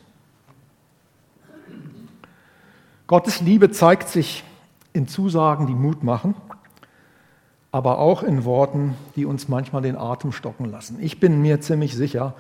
Gottes 3.08 3.42
Liebe 3.42 3.72
zeigt 3.72 4.10
sich 4.10 4.44
in 4.96 5.08
Zusagen, 5.08 5.68
die 5.68 5.76
Mut 5.76 6.04
machen, 6.04 6.36
aber 7.72 8.00
auch 8.00 8.24
in 8.24 8.46
Worten, 8.46 8.96
die 9.16 9.26
uns 9.26 9.50
manchmal 9.50 9.82
den 9.82 9.98
Atem 9.98 10.32
stocken 10.32 10.66
lassen. 10.66 10.98
Ich 11.02 11.20
bin 11.20 11.42
mir 11.42 11.60
ziemlich 11.60 11.94
sicher, 11.96 12.34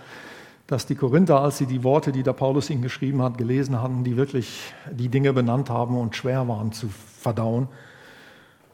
dass 0.67 0.85
die 0.85 0.95
Korinther, 0.95 1.41
als 1.41 1.57
sie 1.57 1.65
die 1.65 1.83
Worte, 1.83 2.11
die 2.11 2.23
der 2.23 2.33
Paulus 2.33 2.69
ihnen 2.69 2.81
geschrieben 2.81 3.21
hat, 3.21 3.37
gelesen 3.37 3.81
hatten, 3.81 4.03
die 4.03 4.15
wirklich 4.15 4.73
die 4.89 5.09
Dinge 5.09 5.33
benannt 5.33 5.69
haben 5.69 5.97
und 5.97 6.15
schwer 6.15 6.47
waren 6.47 6.71
zu 6.71 6.87
verdauen, 6.87 7.67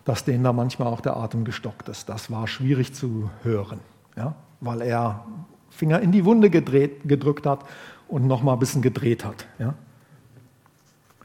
dass 0.05 0.23
denen 0.23 0.43
da 0.43 0.53
manchmal 0.53 0.87
auch 0.87 1.01
der 1.01 1.17
Atem 1.17 1.43
gestockt 1.43 1.89
ist. 1.89 2.07
Das 2.07 2.31
war 2.31 2.47
schwierig 2.47 2.93
zu 2.93 3.29
hören, 3.43 3.79
ja? 4.15 4.35
weil 4.61 4.81
er 4.81 5.25
Finger 5.71 5.99
in 5.99 6.11
die 6.11 6.25
Wunde 6.25 6.49
gedreht, 6.49 7.01
gedrückt 7.05 7.47
hat 7.47 7.65
und 8.07 8.27
nochmal 8.27 8.55
ein 8.55 8.59
bisschen 8.59 8.81
gedreht 8.81 9.25
hat. 9.25 9.47
Ja? 9.57 9.73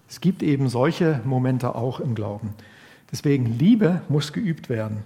Es 0.08 0.20
gibt 0.20 0.42
eben 0.42 0.68
solche 0.68 1.20
Momente 1.24 1.74
auch 1.74 2.00
im 2.00 2.14
Glauben. 2.14 2.54
Deswegen, 3.10 3.46
Liebe 3.58 4.02
muss 4.08 4.32
geübt 4.32 4.68
werden. 4.68 5.02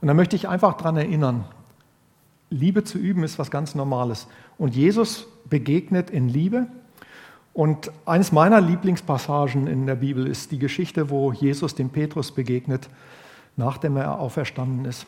Und 0.00 0.08
da 0.08 0.14
möchte 0.14 0.36
ich 0.36 0.48
einfach 0.48 0.74
daran 0.74 0.96
erinnern, 0.96 1.44
Liebe 2.50 2.84
zu 2.84 2.98
üben 2.98 3.24
ist 3.24 3.38
was 3.38 3.50
ganz 3.50 3.74
Normales. 3.74 4.28
Und 4.58 4.74
Jesus 4.74 5.26
begegnet 5.48 6.10
in 6.10 6.28
Liebe. 6.28 6.66
Und 7.52 7.90
eines 8.04 8.32
meiner 8.32 8.60
Lieblingspassagen 8.60 9.66
in 9.66 9.86
der 9.86 9.96
Bibel 9.96 10.26
ist 10.26 10.52
die 10.52 10.58
Geschichte, 10.58 11.10
wo 11.10 11.32
Jesus 11.32 11.74
dem 11.74 11.90
Petrus 11.90 12.32
begegnet, 12.32 12.88
nachdem 13.56 13.96
er 13.96 14.18
auferstanden 14.18 14.84
ist 14.84 15.06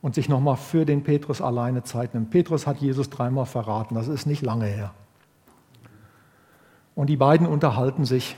und 0.00 0.14
sich 0.14 0.28
nochmal 0.28 0.56
für 0.56 0.86
den 0.86 1.02
Petrus 1.02 1.42
alleine 1.42 1.82
Zeit 1.82 2.14
nimmt. 2.14 2.30
Petrus 2.30 2.66
hat 2.66 2.78
Jesus 2.78 3.10
dreimal 3.10 3.46
verraten, 3.46 3.96
das 3.96 4.08
ist 4.08 4.26
nicht 4.26 4.42
lange 4.42 4.66
her. 4.66 4.92
Und 6.98 7.06
die 7.06 7.16
beiden 7.16 7.46
unterhalten 7.46 8.04
sich. 8.04 8.34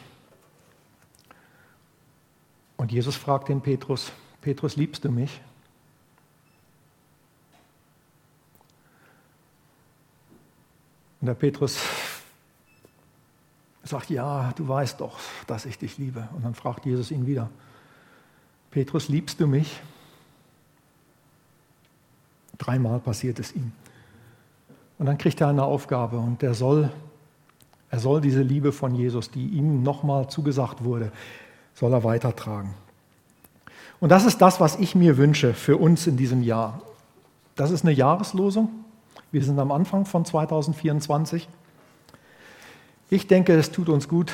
Und 2.77 2.93
Jesus 2.93 3.17
fragt 3.17 3.49
den 3.49 3.63
Petrus, 3.63 4.13
Petrus, 4.43 4.77
liebst 4.77 5.03
du 5.03 5.11
mich? 5.11 5.41
Und 11.23 11.29
der 11.29 11.33
Petrus 11.33 11.79
sagt, 13.83 14.11
ja, 14.11 14.53
du 14.53 14.69
weißt 14.69 15.01
doch, 15.01 15.19
dass 15.47 15.65
ich 15.65 15.79
dich 15.79 15.97
liebe. 15.97 16.29
Und 16.35 16.45
dann 16.45 16.55
fragt 16.55 16.85
Jesus 16.85 17.11
ihn 17.11 17.27
wieder, 17.27 17.49
Petrus, 18.71 19.09
liebst 19.09 19.41
du 19.41 19.47
mich? 19.47 19.81
Dreimal 22.59 23.01
passiert 23.01 23.39
es 23.39 23.55
ihm. 23.55 23.73
Und 24.99 25.07
dann 25.07 25.17
kriegt 25.17 25.41
er 25.41 25.49
eine 25.49 25.65
Aufgabe 25.65 26.19
und 26.19 26.43
er 26.43 26.53
soll, 26.53 26.93
er 27.91 27.99
soll 27.99 28.21
diese 28.21 28.43
Liebe 28.43 28.73
von 28.73 28.95
Jesus, 28.95 29.31
die 29.31 29.49
ihm 29.49 29.83
nochmal 29.83 30.29
zugesagt 30.29 30.85
wurde, 30.85 31.11
soll 31.75 31.93
er 31.93 32.05
weitertragen. 32.05 32.75
Und 33.99 34.11
das 34.11 34.25
ist 34.25 34.39
das, 34.39 34.61
was 34.61 34.77
ich 34.77 34.95
mir 34.95 35.17
wünsche 35.17 35.55
für 35.55 35.77
uns 35.77 36.07
in 36.07 36.17
diesem 36.17 36.43
Jahr. 36.43 36.81
Das 37.57 37.71
ist 37.71 37.85
eine 37.85 37.93
Jahreslosung. 37.93 38.71
Wir 39.33 39.45
sind 39.45 39.59
am 39.59 39.73
Anfang 39.73 40.07
von 40.07 40.25
2024. 40.25 41.49
Ich 43.11 43.27
denke, 43.27 43.55
es 43.55 43.73
tut 43.73 43.89
uns 43.89 44.09
gut, 44.09 44.33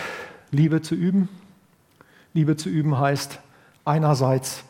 Liebe 0.50 0.82
zu 0.82 0.94
üben. 0.94 1.28
Liebe 2.34 2.56
zu 2.56 2.68
üben 2.68 2.98
heißt 2.98 3.40
einerseits 3.84 4.64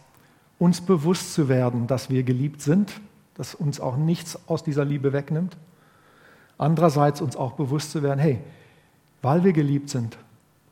uns 0.59 0.81
bewusst 0.81 1.35
zu 1.35 1.49
werden, 1.49 1.87
dass 1.87 2.09
wir 2.09 2.22
geliebt 2.22 2.62
sind, 2.62 2.92
dass 3.35 3.55
uns 3.55 3.81
auch 3.81 3.96
nichts 3.96 4.38
aus 4.49 4.62
dieser 4.62 4.85
Liebe 4.85 5.12
wegnimmt. 5.12 5.57
Andererseits 6.57 7.20
uns 7.20 7.37
auch 7.37 7.53
bewusst 7.53 7.90
zu 7.90 8.03
werden, 8.03 8.20
hey, 8.20 8.40
weil 9.23 9.45
wir 9.45 9.53
geliebt 9.53 9.91
sind, 9.91 10.19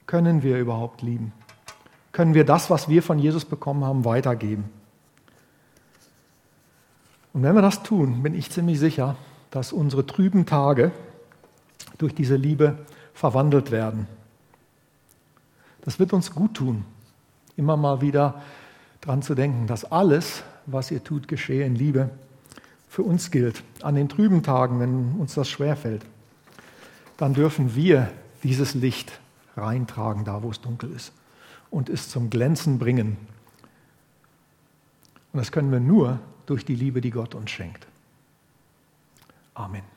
können 0.07 0.43
wir 0.43 0.59
überhaupt 0.59 1.03
lieben? 1.03 1.33
Können 2.13 2.35
wir 2.35 2.45
das, 2.45 2.71
was 2.71 2.89
wir 2.89 3.03
von 3.03 3.19
Jesus 3.19 3.45
bekommen 3.45 3.85
haben, 3.85 4.05
weitergeben? 4.05 4.65
Und 7.33 7.43
wenn 7.43 7.55
wir 7.55 7.63
das 7.63 7.83
tun, 7.83 8.23
bin 8.23 8.35
ich 8.35 8.51
ziemlich 8.51 8.79
sicher, 8.79 9.17
dass 9.51 9.73
unsere 9.73 10.07
trüben 10.07 10.47
Tage 10.47 10.93
durch 11.99 12.15
diese 12.15 12.37
Liebe 12.37 12.79
verwandelt 13.13 13.71
werden. 13.71 14.07
Das 15.83 15.99
wird 15.99 16.13
uns 16.13 16.33
gut 16.33 16.55
tun, 16.55 16.85
immer 17.57 17.77
mal 17.77 18.01
wieder 18.01 18.43
daran 19.01 19.23
zu 19.23 19.35
denken, 19.35 19.67
dass 19.67 19.85
alles, 19.85 20.45
was 20.67 20.91
ihr 20.91 21.03
tut, 21.03 21.29
geschehe 21.29 21.67
in 21.67 21.75
Liebe, 21.75 22.11
für 22.89 23.03
uns 23.03 23.31
gilt. 23.31 23.63
An 23.83 23.97
den 23.97 24.09
trüben 24.09 24.43
Tagen, 24.43 24.81
wenn 24.81 25.13
uns 25.19 25.35
das 25.35 25.49
schwerfällt, 25.49 26.03
dann 27.17 27.35
dürfen 27.35 27.75
wir 27.75 28.09
dieses 28.45 28.75
Licht 28.75 29.21
reintragen, 29.57 30.25
da 30.25 30.43
wo 30.43 30.51
es 30.51 30.61
dunkel 30.61 30.91
ist, 30.93 31.13
und 31.71 31.89
es 31.89 32.09
zum 32.09 32.31
Glänzen 32.31 32.79
bringen. 32.79 33.17
Und 35.33 35.39
das 35.39 35.51
können 35.51 35.73
wir 35.73 35.81
nur 35.81 36.21
durch 36.47 36.65
die 36.65 36.77
Liebe, 36.77 37.01
die 37.01 37.11
Gott 37.11 37.35
uns 37.35 37.51
schenkt. 37.51 37.87
Amen. 39.55 39.94